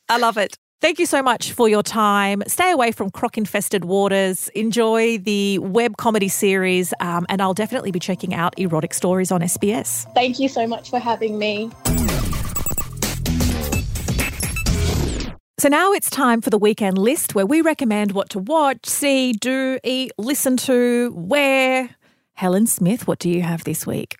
I 0.09 0.19
love 0.19 0.37
it. 0.37 0.57
Thank 0.81 0.99
you 0.99 1.07
so 1.07 1.23
much 1.23 1.53
for 1.53 1.69
your 1.69 1.85
time. 1.85 2.43
Stay 2.49 2.73
away 2.73 2.91
from 2.91 3.11
croc 3.11 3.39
infested 3.39 3.85
waters. 3.85 4.49
Enjoy 4.49 5.17
the 5.17 5.59
web 5.61 5.97
comedy 5.97 6.27
series, 6.27 6.93
um, 6.99 7.25
and 7.29 7.41
I'll 7.41 7.55
definitely 7.55 7.93
be 7.93 8.01
checking 8.01 8.35
out 8.35 8.59
erotic 8.59 8.93
stories 8.93 9.31
on 9.31 9.43
SBS. 9.43 10.13
Thank 10.13 10.41
you 10.41 10.49
so 10.49 10.67
much 10.67 10.91
for 10.91 10.99
having 10.99 11.39
me. 11.39 11.71
So 15.59 15.69
now 15.69 15.93
it's 15.93 16.11
time 16.11 16.41
for 16.41 16.51
the 16.51 16.59
weekend 16.59 16.99
list 16.99 17.35
where 17.35 17.47
we 17.47 17.61
recommend 17.61 18.13
what 18.13 18.31
to 18.31 18.39
watch, 18.39 18.87
see, 18.87 19.33
do, 19.33 19.79
eat, 19.85 20.13
listen 20.19 20.57
to, 20.59 21.13
wear. 21.15 21.91
Helen 22.35 22.67
Smith, 22.67 23.07
what 23.07 23.19
do 23.19 23.29
you 23.29 23.43
have 23.43 23.65
this 23.65 23.87
week? 23.87 24.17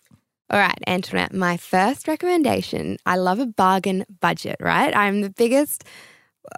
All 0.49 0.59
right, 0.59 0.77
Antoinette, 0.87 1.33
my 1.33 1.57
first 1.57 2.07
recommendation 2.07 2.97
I 3.05 3.15
love 3.17 3.39
a 3.39 3.47
bargain 3.47 4.05
budget, 4.21 4.57
right? 4.59 4.95
I'm 4.95 5.21
the 5.21 5.31
biggest. 5.31 5.83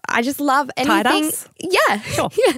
I 0.10 0.22
just 0.22 0.42
love 0.42 0.70
anything. 0.76 1.32
Yeah. 1.60 2.02
Sure. 2.02 2.30
yeah. 2.48 2.58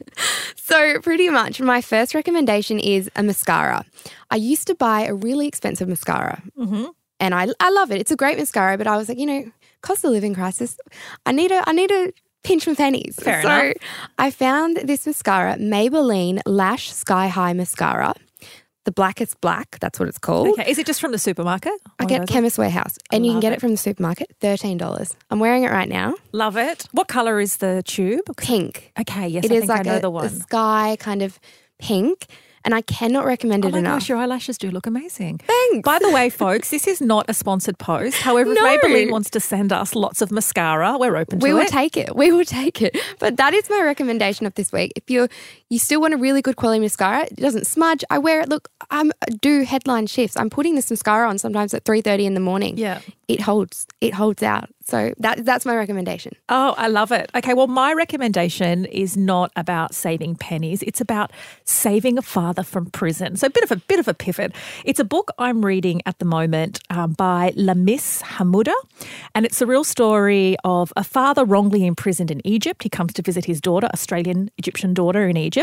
So, 0.56 1.00
pretty 1.02 1.30
much, 1.30 1.62
my 1.62 1.82
first 1.82 2.16
recommendation 2.16 2.80
is 2.80 3.10
a 3.16 3.22
mascara. 3.22 3.86
I 4.32 4.38
used 4.38 4.66
to 4.68 4.76
buy 4.76 5.02
a 5.06 5.14
really 5.14 5.48
expensive 5.48 5.88
mascara 5.88 6.42
Mm-hmm. 6.58 6.86
and 7.20 7.36
I, 7.36 7.48
I 7.60 7.70
love 7.70 7.92
it. 7.92 8.02
It's 8.02 8.12
a 8.12 8.16
great 8.16 8.38
mascara, 8.38 8.78
but 8.78 8.88
I 8.88 8.98
was 8.98 9.08
like, 9.08 9.20
you 9.20 9.26
know, 9.28 9.52
cost 9.88 10.04
of 10.04 10.12
living 10.12 10.36
crisis. 10.36 10.78
I 11.26 11.32
need 11.32 11.52
a 11.52 11.64
I 11.68 11.74
need 11.74 11.92
a 11.92 12.12
pinch 12.44 12.68
my 12.68 12.76
pennies. 12.76 13.16
Fair 13.20 13.42
so 13.42 13.50
enough. 13.50 13.76
I 14.18 14.32
found 14.32 14.78
this 14.84 15.06
mascara, 15.06 15.56
Maybelline 15.58 16.42
Lash 16.46 16.92
Sky 16.94 17.28
High 17.28 17.54
Mascara. 17.54 18.14
The 18.86 18.92
blackest 18.94 19.42
black, 19.42 19.80
that's 19.82 20.00
what 20.00 20.08
it's 20.08 20.18
called. 20.18 20.48
Okay, 20.52 20.72
is 20.72 20.78
it 20.78 20.86
just 20.86 21.02
from 21.02 21.12
the 21.12 21.20
supermarket? 21.20 21.74
I 22.00 22.06
get 22.06 22.26
Chemist 22.26 22.58
Warehouse, 22.58 22.96
and 23.12 23.26
you 23.26 23.34
can 23.34 23.42
get 23.42 23.52
it. 23.52 23.58
it 23.58 23.60
from 23.60 23.72
the 23.72 23.78
supermarket. 23.78 24.28
Thirteen 24.40 24.78
dollars. 24.78 25.14
I'm 25.30 25.40
wearing 25.40 25.64
it 25.64 25.72
right 25.72 25.90
now. 25.90 26.16
Love 26.32 26.56
it. 26.56 26.88
What 26.94 27.10
color 27.10 27.42
is 27.42 27.58
the 27.58 27.84
tube? 27.86 28.24
Pink. 28.38 28.94
Okay, 28.98 29.28
yes, 29.28 29.44
it 29.44 29.52
I 29.52 29.56
is 29.56 29.60
think 29.62 29.70
like 29.70 29.80
I 29.82 29.84
know 29.90 29.98
a, 29.98 30.00
the 30.00 30.12
a 30.28 30.30
sky 30.30 30.96
kind 31.02 31.22
of 31.22 31.38
pink, 31.80 32.28
and 32.66 32.74
I 32.76 32.82
cannot 32.82 33.26
recommend 33.26 33.66
Oh 33.66 33.70
it 33.70 33.72
my 33.74 33.80
enough. 33.80 33.96
gosh, 34.00 34.10
your 34.10 34.18
eyelashes 34.18 34.58
do 34.58 34.70
look 34.72 34.88
amazing. 34.88 35.40
Thanks. 35.46 35.86
By 35.86 36.00
the 36.00 36.10
way, 36.12 36.30
folks, 36.44 36.70
this 36.70 36.88
is 36.88 37.02
not 37.02 37.26
a 37.30 37.34
sponsored 37.34 37.78
post. 37.78 38.18
However, 38.18 38.54
No. 38.54 38.66
if 38.66 38.82
Maybelline 38.82 39.12
wants 39.12 39.30
to 39.32 39.40
send 39.40 39.72
us 39.74 39.96
lots 39.96 40.22
of 40.22 40.32
mascara, 40.32 40.98
we're 40.98 41.16
open 41.16 41.40
to 41.40 41.44
we 41.44 41.54
will 41.54 41.62
it. 41.62 41.70
take 41.70 41.98
it. 41.98 42.16
We 42.16 42.32
will 42.32 42.46
take 42.46 42.82
it. 42.82 42.98
But 43.20 43.38
that 43.38 43.54
is 43.54 43.70
my 43.70 43.82
recommendation 43.82 44.46
of 44.46 44.56
this 44.56 44.72
week. 44.72 44.92
If 44.96 45.10
you're 45.10 45.30
you 45.70 45.80
still 45.80 46.00
want 46.00 46.14
a 46.14 46.18
really 46.18 46.42
good 46.42 46.56
quality 46.56 46.80
mascara, 46.80 47.24
it 47.26 47.36
doesn't 47.36 47.68
smudge. 47.68 48.04
I 48.10 48.18
wear 48.20 48.42
it. 48.42 48.50
Look, 48.50 48.70
I'm 48.90 49.12
I 49.22 49.32
do 49.42 49.64
headline 49.64 50.08
shifts. 50.08 50.38
I'm 50.38 50.50
putting 50.50 50.76
this 50.76 50.90
mascara 50.90 51.28
on 51.28 51.38
sometimes 51.38 51.74
at 51.74 51.84
three 51.84 52.02
thirty 52.02 52.26
in 52.26 52.34
the 52.34 52.40
morning. 52.40 52.78
yeah. 52.78 53.02
it 53.28 53.42
holds. 53.42 53.86
It 54.00 54.14
holds 54.14 54.42
out. 54.44 54.70
So 54.86 55.14
that 55.18 55.44
that's 55.44 55.66
my 55.66 55.76
recommendation. 55.76 56.34
Oh, 56.48 56.74
I 56.78 56.88
love 56.88 57.12
it. 57.12 57.30
Okay, 57.36 57.54
well, 57.54 57.68
my 57.68 57.92
recommendation 57.94 58.86
is 58.86 59.18
not 59.18 59.52
about 59.58 59.94
saving 59.94 60.36
pennies. 60.36 60.82
It's 60.84 61.02
about 61.02 61.32
saving 61.66 62.18
a 62.18 62.22
father 62.22 62.64
from 62.64 62.86
prison. 62.86 63.36
So, 63.36 63.48
a 63.48 63.50
bit 63.50 63.64
of 63.64 63.72
a 63.72 63.76
bit 63.76 64.00
of 64.00 64.08
a 64.08 64.14
pivot. 64.14 64.54
It's 64.86 65.02
a 65.02 65.04
book 65.04 65.32
I'm 65.38 65.66
reading 65.66 66.02
at 66.06 66.20
the 66.20 66.26
moment 66.26 66.80
um, 66.90 67.12
by 67.12 67.52
Lamisse 67.58 68.22
Hamouda, 68.22 68.74
and 69.36 69.46
it's 69.46 69.62
a 69.62 69.66
real 69.66 69.84
story 69.84 70.56
of 70.64 70.94
a 70.96 71.04
father 71.04 71.44
wrongly 71.44 71.86
imprisoned 71.86 72.32
in 72.32 72.40
Egypt. 72.48 72.84
He 72.84 72.90
comes 72.90 73.12
to 73.14 73.22
visit 73.22 73.44
his 73.44 73.60
daughter, 73.60 73.90
Australian 73.94 74.50
Egyptian 74.58 74.94
daughter 74.94 75.28
in 75.28 75.36
Egypt 75.36 75.57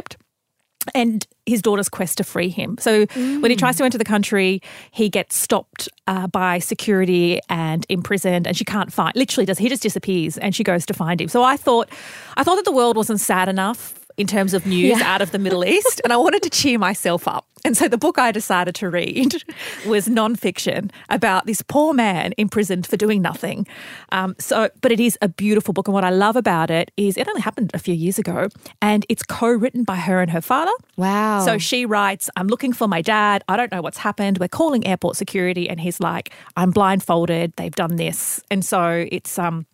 and 0.94 1.26
his 1.46 1.62
daughter's 1.62 1.88
quest 1.88 2.18
to 2.18 2.24
free 2.24 2.50
him. 2.50 2.76
So 2.78 3.06
when 3.06 3.50
he 3.50 3.56
tries 3.56 3.76
to 3.76 3.84
enter 3.84 3.96
the 3.96 4.04
country, 4.04 4.60
he 4.90 5.08
gets 5.08 5.36
stopped 5.36 5.88
uh, 6.06 6.26
by 6.26 6.58
security 6.58 7.40
and 7.48 7.86
imprisoned, 7.88 8.46
and 8.46 8.56
she 8.56 8.64
can't 8.64 8.92
find. 8.92 9.14
Literally, 9.16 9.46
does 9.46 9.58
he 9.58 9.68
just 9.68 9.82
disappears, 9.82 10.36
and 10.38 10.54
she 10.54 10.62
goes 10.62 10.84
to 10.86 10.94
find 10.94 11.20
him. 11.20 11.28
So 11.28 11.42
I 11.42 11.56
thought, 11.56 11.88
I 12.36 12.44
thought 12.44 12.56
that 12.56 12.64
the 12.64 12.72
world 12.72 12.96
wasn't 12.96 13.20
sad 13.20 13.48
enough 13.48 14.03
in 14.16 14.26
terms 14.26 14.54
of 14.54 14.64
news 14.66 14.98
Yeah. 14.98 15.12
out 15.14 15.22
of 15.22 15.30
the 15.32 15.38
Middle 15.38 15.64
East, 15.64 16.00
and 16.04 16.12
I 16.12 16.16
wanted 16.16 16.42
to 16.44 16.50
cheer 16.50 16.78
myself 16.78 17.26
up. 17.26 17.46
And 17.66 17.76
so 17.76 17.88
the 17.88 17.96
book 17.96 18.18
I 18.18 18.30
decided 18.30 18.74
to 18.76 18.90
read 18.90 19.42
was 19.86 20.06
nonfiction 20.06 20.90
about 21.08 21.46
this 21.46 21.62
poor 21.62 21.94
man 21.94 22.34
imprisoned 22.36 22.86
for 22.86 22.98
doing 22.98 23.22
nothing. 23.22 23.66
Um, 24.12 24.36
so, 24.38 24.68
but 24.82 24.92
it 24.92 25.00
is 25.00 25.16
a 25.22 25.28
beautiful 25.28 25.72
book, 25.72 25.88
and 25.88 25.94
what 25.94 26.04
I 26.04 26.10
love 26.10 26.36
about 26.36 26.70
it 26.70 26.90
is 26.98 27.16
it 27.16 27.26
only 27.26 27.40
happened 27.40 27.70
a 27.72 27.78
few 27.78 27.94
years 27.94 28.18
ago, 28.18 28.48
and 28.82 29.06
it's 29.08 29.22
co-written 29.22 29.82
by 29.84 29.96
her 29.96 30.20
and 30.20 30.30
her 30.30 30.42
father. 30.42 30.72
Wow. 30.96 31.40
So 31.44 31.56
she 31.58 31.86
writes, 31.86 32.28
I'm 32.36 32.46
looking 32.48 32.72
for 32.74 32.86
my 32.86 33.00
dad. 33.02 33.42
I 33.48 33.56
don't 33.56 33.72
know 33.72 33.80
what's 33.82 33.98
happened. 33.98 34.38
We're 34.38 34.48
calling 34.48 34.86
airport 34.86 35.16
security. 35.16 35.68
And 35.68 35.80
he's 35.80 36.00
like, 36.00 36.32
I'm 36.56 36.70
blindfolded. 36.70 37.54
They've 37.56 37.74
done 37.74 37.96
this. 37.96 38.42
And 38.50 38.64
so 38.64 39.06
it's 39.10 39.38
um 39.38 39.66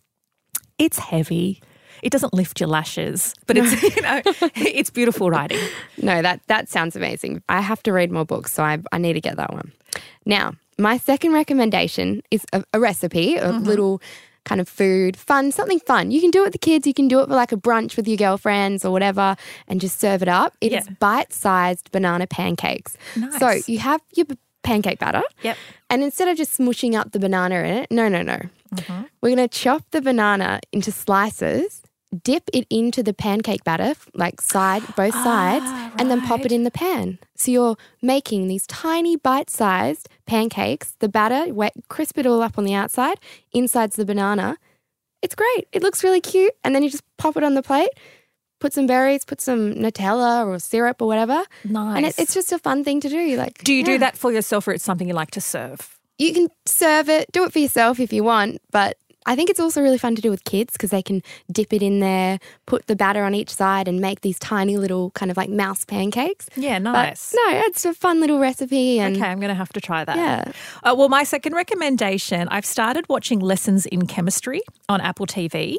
it's 0.79 0.99
heavy. 0.99 1.61
It 2.03 2.11
doesn't 2.11 2.35
lift 2.35 2.61
your 2.61 2.69
lashes, 2.69 3.35
but 3.47 3.57
it's 3.57 3.83
you 3.97 4.03
know, 4.03 4.21
it's 4.57 4.91
beautiful 4.91 5.31
writing. 5.31 5.61
No, 6.01 6.23
that 6.23 6.41
that 6.47 6.69
sounds 6.69 6.97
amazing. 6.97 7.43
I 7.49 7.61
have 7.61 7.83
to 7.85 7.93
read 7.93 8.11
more 8.11 8.25
books, 8.25 8.53
so 8.53 8.63
I, 8.63 8.79
I 8.93 8.99
need 8.99 9.15
to 9.15 9.21
get 9.21 9.37
that 9.37 9.53
one. 9.53 9.73
Now, 10.25 10.55
my 10.79 10.97
second 10.97 11.33
recommendation 11.33 12.23
is 12.31 12.45
a, 12.53 12.65
a 12.73 12.81
recipe, 12.81 13.37
a 13.37 13.53
mm-hmm. 13.53 13.65
little 13.65 14.01
kind 14.45 14.61
of 14.61 14.69
food, 14.69 15.17
fun, 15.17 15.53
something 15.53 15.81
fun. 15.81 16.11
You 16.11 16.21
can 16.21 16.31
do 16.31 16.41
it 16.41 16.45
with 16.45 16.53
the 16.53 16.59
kids. 16.59 16.87
You 16.87 16.95
can 16.95 17.09
do 17.09 17.21
it 17.21 17.29
for 17.29 17.35
like 17.35 17.53
a 17.53 17.57
brunch 17.57 17.97
with 17.97 18.09
your 18.09 18.17
girlfriends 18.17 18.85
or 18.85 18.91
whatever, 18.91 19.37
and 19.69 19.81
just 19.81 20.01
serve 20.01 20.23
it 20.23 20.29
up. 20.29 20.57
It 20.61 20.73
is 20.73 20.87
Yeah. 20.87 20.95
bite-sized 20.99 21.91
banana 21.93 22.27
pancakes. 22.27 22.97
Nice. 23.17 23.39
So 23.39 23.61
you 23.71 23.79
have 23.81 24.01
your 24.15 24.27
pancake 24.63 24.99
batter, 24.99 25.23
Yep. 25.43 25.57
and 25.91 26.03
instead 26.03 26.29
of 26.29 26.37
just 26.37 26.59
smushing 26.59 26.99
up 26.99 27.13
the 27.13 27.19
banana 27.19 27.57
in 27.57 27.67
it, 27.83 27.91
no, 27.91 28.09
no, 28.09 28.23
no. 28.23 28.41
Mm-hmm. 28.75 29.03
We're 29.21 29.35
going 29.35 29.49
to 29.49 29.59
chop 29.59 29.83
the 29.91 30.01
banana 30.01 30.61
into 30.73 30.93
slices, 30.93 31.83
dip 32.23 32.49
it 32.53 32.67
into 32.71 33.03
the 33.03 33.13
pancake 33.13 33.65
batter, 33.65 33.95
like 34.15 34.41
side, 34.41 34.83
both 34.97 35.15
ah, 35.15 35.25
sides, 35.25 35.95
and 35.99 36.11
then 36.11 36.21
pop 36.23 36.41
it 36.41 36.53
in 36.53 36.65
the 36.65 36.71
pan. 36.71 37.19
So 37.37 37.51
you're 37.51 37.77
making 38.03 38.49
these 38.49 38.67
tiny 38.67 39.17
bite 39.17 39.51
sized 39.51 40.09
pancakes, 40.27 40.97
the 40.99 41.09
batter, 41.09 41.53
wet, 41.53 41.75
crisp 41.89 42.19
it 42.19 42.27
all 42.27 42.43
up 42.43 42.59
on 42.59 42.65
the 42.65 42.75
outside, 42.75 43.19
inside's 43.53 43.97
the 43.97 44.05
banana. 44.05 44.57
It's 45.23 45.35
great. 45.35 45.69
It 45.73 45.83
looks 45.83 46.03
really 46.03 46.21
cute. 46.21 46.55
And 46.65 46.75
then 46.75 46.83
you 46.83 46.91
just 46.91 47.05
pop 47.19 47.37
it 47.37 47.45
on 47.45 47.55
the 47.55 47.63
plate, 47.63 47.91
put 48.59 48.73
some 48.73 48.87
berries, 48.87 49.25
put 49.25 49.41
some 49.41 49.75
Nutella 49.75 50.47
or 50.47 50.59
syrup 50.59 51.03
or 51.03 51.07
whatever. 51.07 51.45
Nice. 51.65 51.97
And 51.97 52.07
it, 52.07 52.15
it's 52.19 52.33
just 52.33 52.53
a 52.53 52.59
fun 52.59 52.85
thing 52.85 53.01
to 53.01 53.09
do. 53.09 53.37
Like, 53.37 53.63
do 53.63 53.75
you 53.75 53.85
do 53.85 53.99
that 53.99 54.17
for 54.17 54.33
yourself 54.33 54.67
or 54.67 54.73
it's 54.73 54.85
something 54.85 55.07
you 55.07 55.15
like 55.15 55.31
to 55.33 55.41
serve? 55.41 56.01
you 56.21 56.35
can 56.35 56.49
serve 56.67 57.09
it, 57.09 57.33
do 57.33 57.45
it 57.45 57.53
for 57.53 57.59
yourself 57.59 57.99
if 57.99 58.13
you 58.13 58.23
want, 58.23 58.61
but 58.71 58.99
I 59.27 59.37
think 59.37 59.51
it's 59.51 59.61
also 59.61 59.83
really 59.83 59.99
fun 59.99 60.17
to 60.17 60.23
do 60.23 60.31
with 60.31 60.45
kids 60.45 60.73
because 60.73 60.91
they 60.91 61.03
can 61.03 61.23
dip 61.53 61.73
it 61.73 61.83
in 61.83 62.01
there, 62.01 62.39
put 62.67 62.87
the 62.87 62.97
batter 62.97 63.23
on 63.25 63.35
each 63.35 63.51
side, 63.51 63.87
and 63.87 64.01
make 64.01 64.23
these 64.23 64.39
tiny 64.39 64.77
little 64.77 65.11
kind 65.13 65.31
of 65.31 65.37
like 65.37 65.51
mouse 65.51 65.85
pancakes. 65.85 66.49
Yeah, 66.57 66.79
But 66.79 66.93
nice. 66.93 67.35
no, 67.35 67.43
it's 67.67 67.85
a 67.85 67.93
fun 67.95 68.21
little 68.21 68.39
recipe, 68.39 68.99
and 68.99 69.17
Okay, 69.17 69.27
I'm 69.27 69.39
going 69.39 69.49
to 69.51 69.55
have 69.55 69.73
to 69.75 69.81
try 69.81 70.05
that. 70.05 70.17
Yeah. 70.17 70.53
Uh, 70.83 70.95
well, 70.97 71.09
my 71.09 71.23
second 71.25 71.55
recommendation 71.55 72.49
I've 72.49 72.65
started 72.67 73.05
watching 73.09 73.41
Lessons 73.41 73.87
in 73.87 74.07
Chemistry 74.07 74.63
on 74.89 75.01
Apple 75.01 75.27
TV. 75.27 75.77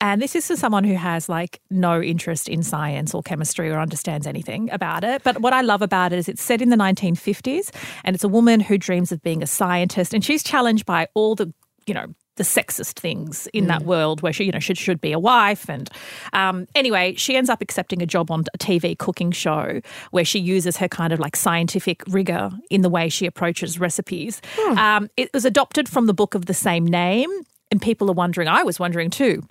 And 0.00 0.20
this 0.20 0.34
is 0.36 0.46
for 0.46 0.56
someone 0.56 0.84
who 0.84 0.94
has 0.96 1.28
like 1.30 1.60
no 1.70 2.02
interest 2.02 2.48
in 2.48 2.62
science 2.62 3.14
or 3.14 3.22
chemistry 3.22 3.70
or 3.70 3.78
understands 3.78 4.26
anything 4.26 4.68
about 4.70 5.02
it. 5.04 5.22
But 5.22 5.40
what 5.40 5.52
I 5.54 5.62
love 5.62 5.80
about 5.80 6.12
it 6.12 6.18
is 6.18 6.28
it's 6.28 6.42
set 6.42 6.60
in 6.60 6.68
the 6.68 6.76
1950s 6.76 7.70
and 8.04 8.14
it's 8.14 8.24
a 8.24 8.28
woman 8.28 8.60
who 8.60 8.76
dreams 8.76 9.12
of 9.12 9.22
being 9.22 9.42
a 9.42 9.46
scientist 9.46 10.12
and 10.12 10.22
she's 10.22 10.42
challenged 10.42 10.84
by 10.84 11.08
all 11.14 11.34
the, 11.36 11.54
you 11.86 11.94
know, 11.94 12.06
the 12.36 12.42
sexist 12.42 12.94
things 12.94 13.46
in 13.52 13.64
mm. 13.64 13.68
that 13.68 13.82
world 13.82 14.22
where 14.22 14.32
she, 14.32 14.44
you 14.44 14.52
know, 14.52 14.58
should 14.58 14.78
should 14.78 15.00
be 15.00 15.12
a 15.12 15.18
wife. 15.18 15.68
And 15.68 15.88
um, 16.32 16.66
anyway, 16.74 17.14
she 17.14 17.36
ends 17.36 17.50
up 17.50 17.62
accepting 17.62 18.02
a 18.02 18.06
job 18.06 18.30
on 18.30 18.44
a 18.52 18.58
TV 18.58 18.96
cooking 18.98 19.30
show 19.30 19.80
where 20.10 20.24
she 20.24 20.38
uses 20.38 20.76
her 20.78 20.88
kind 20.88 21.12
of 21.12 21.20
like 21.20 21.36
scientific 21.36 22.02
rigor 22.08 22.50
in 22.70 22.82
the 22.82 22.90
way 22.90 23.08
she 23.08 23.26
approaches 23.26 23.78
recipes. 23.78 24.40
Hmm. 24.56 24.78
Um, 24.78 25.10
it 25.16 25.30
was 25.32 25.44
adopted 25.44 25.88
from 25.88 26.06
the 26.06 26.14
book 26.14 26.34
of 26.34 26.46
the 26.46 26.54
same 26.54 26.86
name, 26.86 27.30
and 27.70 27.80
people 27.80 28.10
are 28.10 28.14
wondering. 28.14 28.48
I 28.48 28.62
was 28.62 28.78
wondering 28.78 29.10
too. 29.10 29.42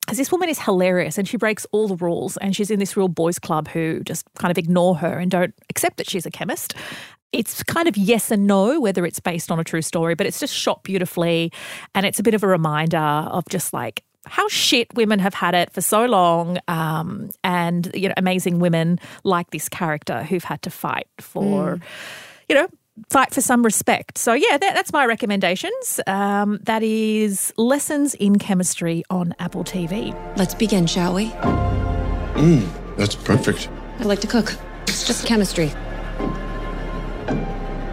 Because 0.00 0.16
this 0.16 0.32
woman 0.32 0.48
is 0.48 0.58
hilarious 0.58 1.18
and 1.18 1.28
she 1.28 1.36
breaks 1.36 1.66
all 1.70 1.86
the 1.86 1.96
rules, 1.96 2.38
and 2.38 2.56
she's 2.56 2.70
in 2.70 2.78
this 2.78 2.96
real 2.96 3.08
boys' 3.08 3.38
club 3.38 3.68
who 3.68 4.00
just 4.04 4.26
kind 4.38 4.50
of 4.50 4.56
ignore 4.56 4.96
her 4.96 5.18
and 5.18 5.30
don't 5.30 5.54
accept 5.68 5.98
that 5.98 6.08
she's 6.08 6.24
a 6.24 6.30
chemist 6.30 6.74
it's 7.32 7.62
kind 7.62 7.88
of 7.88 7.96
yes 7.96 8.30
and 8.30 8.46
no 8.46 8.80
whether 8.80 9.04
it's 9.04 9.20
based 9.20 9.50
on 9.50 9.58
a 9.58 9.64
true 9.64 9.82
story, 9.82 10.14
but 10.14 10.26
it's 10.26 10.40
just 10.40 10.54
shot 10.54 10.82
beautifully. 10.82 11.52
And 11.94 12.06
it's 12.06 12.18
a 12.18 12.22
bit 12.22 12.34
of 12.34 12.42
a 12.42 12.48
reminder 12.48 12.98
of 12.98 13.44
just 13.48 13.72
like 13.72 14.02
how 14.26 14.46
shit 14.48 14.92
women 14.94 15.18
have 15.18 15.34
had 15.34 15.54
it 15.54 15.72
for 15.72 15.80
so 15.80 16.04
long, 16.06 16.58
um, 16.68 17.30
and 17.42 17.90
you 17.94 18.08
know, 18.08 18.14
amazing 18.16 18.58
women 18.58 18.98
like 19.24 19.50
this 19.50 19.68
character 19.68 20.22
who've 20.22 20.44
had 20.44 20.60
to 20.62 20.70
fight 20.70 21.08
for, 21.18 21.76
mm. 21.76 21.82
you 22.48 22.54
know, 22.54 22.68
fight 23.10 23.32
for 23.32 23.40
some 23.40 23.62
respect. 23.62 24.18
So 24.18 24.32
yeah, 24.34 24.58
that, 24.58 24.74
that's 24.74 24.92
my 24.92 25.06
recommendations. 25.06 26.00
Um, 26.06 26.58
that 26.64 26.82
is 26.82 27.52
lessons 27.56 28.14
in 28.14 28.38
chemistry 28.38 29.04
on 29.10 29.34
Apple 29.38 29.64
TV. 29.64 30.14
Let's 30.36 30.54
begin, 30.54 30.86
shall 30.86 31.14
we? 31.14 31.26
Mmm, 31.28 32.68
that's 32.96 33.14
perfect. 33.14 33.68
I 34.00 34.04
like 34.04 34.20
to 34.20 34.26
cook. 34.26 34.54
It's 34.82 35.06
just 35.06 35.26
chemistry. 35.26 35.72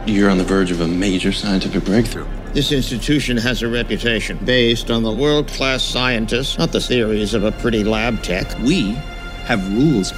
You're 0.08 0.30
on 0.30 0.38
the 0.38 0.44
verge 0.44 0.70
of 0.70 0.82
a 0.82 0.88
major 0.88 1.32
scientific 1.32 1.84
breakthrough. 1.84 2.28
This 2.54 2.72
institution 2.72 3.38
has 3.38 3.64
a 3.64 3.68
reputation 3.68 4.38
based 4.46 4.92
on 4.92 5.02
the 5.02 5.12
world 5.12 5.48
class 5.48 5.82
scientists, 5.82 6.60
not 6.60 6.72
the 6.72 6.80
theories 6.80 7.34
of 7.34 7.44
a 7.44 7.52
pretty 7.52 7.84
lab 7.84 8.22
tech. 8.22 8.48
We 8.60 8.92
have 9.46 9.68
rules. 9.74 10.14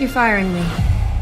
You're 0.00 0.08
firing 0.08 0.52
me. 0.52 0.66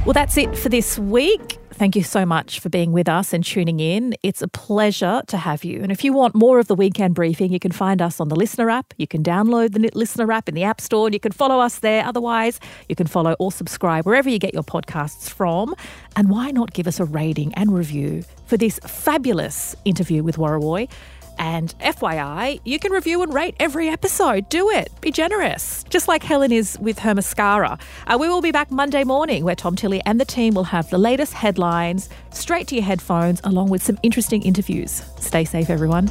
Well, 0.07 0.15
that's 0.15 0.39
it 0.39 0.57
for 0.57 0.71
this 0.71 0.99
week. 0.99 1.59
Thank 1.79 1.95
you 1.95 2.03
so 2.03 2.25
much 2.25 2.61
for 2.61 2.71
being 2.71 2.93
with 2.93 3.07
us 3.07 3.35
and 3.35 3.45
tuning 3.45 3.81
in. 3.81 4.15
It's 4.23 4.41
a 4.41 4.49
pleasure 4.49 5.21
to 5.27 5.37
have 5.37 5.63
you. 5.63 5.83
And 5.83 5.93
if 5.93 6.05
you 6.05 6.15
want 6.15 6.35
more 6.35 6.59
of 6.59 6.69
the 6.69 6.75
weekend 6.75 7.15
briefing, 7.15 7.53
you 7.53 7.61
can 7.61 7.71
find 7.71 8.01
us 8.01 8.19
on 8.19 8.31
the 8.31 8.35
Listener 8.35 8.71
app. 8.71 8.95
You 8.97 9.07
can 9.07 9.23
download 9.23 9.75
the 9.75 9.91
Listener 9.93 10.33
app 10.33 10.49
in 10.49 10.55
the 10.55 10.63
App 10.63 10.81
Store 10.81 11.07
and 11.07 11.13
you 11.13 11.21
can 11.21 11.33
follow 11.33 11.61
us 11.61 11.81
there. 11.81 12.03
Otherwise, 12.07 12.61
you 12.89 12.97
can 12.97 13.07
follow 13.07 13.37
or 13.39 13.53
subscribe 13.53 14.07
wherever 14.07 14.31
you 14.31 14.39
get 14.39 14.55
your 14.55 14.63
podcasts 14.63 15.29
from. 15.29 15.75
And 16.17 16.31
why 16.31 16.51
not 16.51 16.73
give 16.73 16.87
us 16.87 16.99
a 16.99 17.05
rating 17.05 17.53
and 17.55 17.75
review 17.75 18.25
for 18.47 18.57
this 18.57 18.81
fabulous 18.87 19.77
interview 19.85 20.23
with 20.23 20.37
Rarriwuy? 20.37 20.89
And 21.39 21.75
FYI, 21.81 22.61
you 22.65 22.79
can 22.79 22.93
review 22.93 23.23
and 23.23 23.33
rate 23.33 23.55
every 23.61 23.89
episode. 23.89 24.49
Do 24.49 24.71
it. 24.71 24.91
Be 25.01 25.11
generous. 25.11 25.85
Just 25.91 26.09
like 26.09 26.23
Helen 26.23 26.53
is 26.53 26.79
with 26.81 26.99
her 27.01 27.15
mascara. 27.15 27.79
Uh, 28.07 28.17
we 28.19 28.29
will 28.29 28.41
be 28.41 28.53
back 28.53 28.71
Monday 28.71 29.05
morning 29.05 29.45
where 29.45 29.55
Tom 29.55 29.77
Tilley 29.77 30.01
and 30.07 30.21
the 30.21 30.25
team 30.25 30.55
will 30.55 30.65
have 30.65 30.89
the 30.91 30.99
latest 30.99 31.33
headlines 31.33 32.09
straight 32.31 32.67
to 32.69 32.75
your 32.75 32.85
headphones 32.85 33.41
along 33.45 33.71
with 33.71 33.83
some 33.83 33.99
interesting 34.03 34.43
interviews. 34.43 35.03
Stay 35.19 35.45
safe, 35.45 35.71
everyone. 35.71 36.11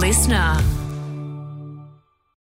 Listener. 0.00 0.83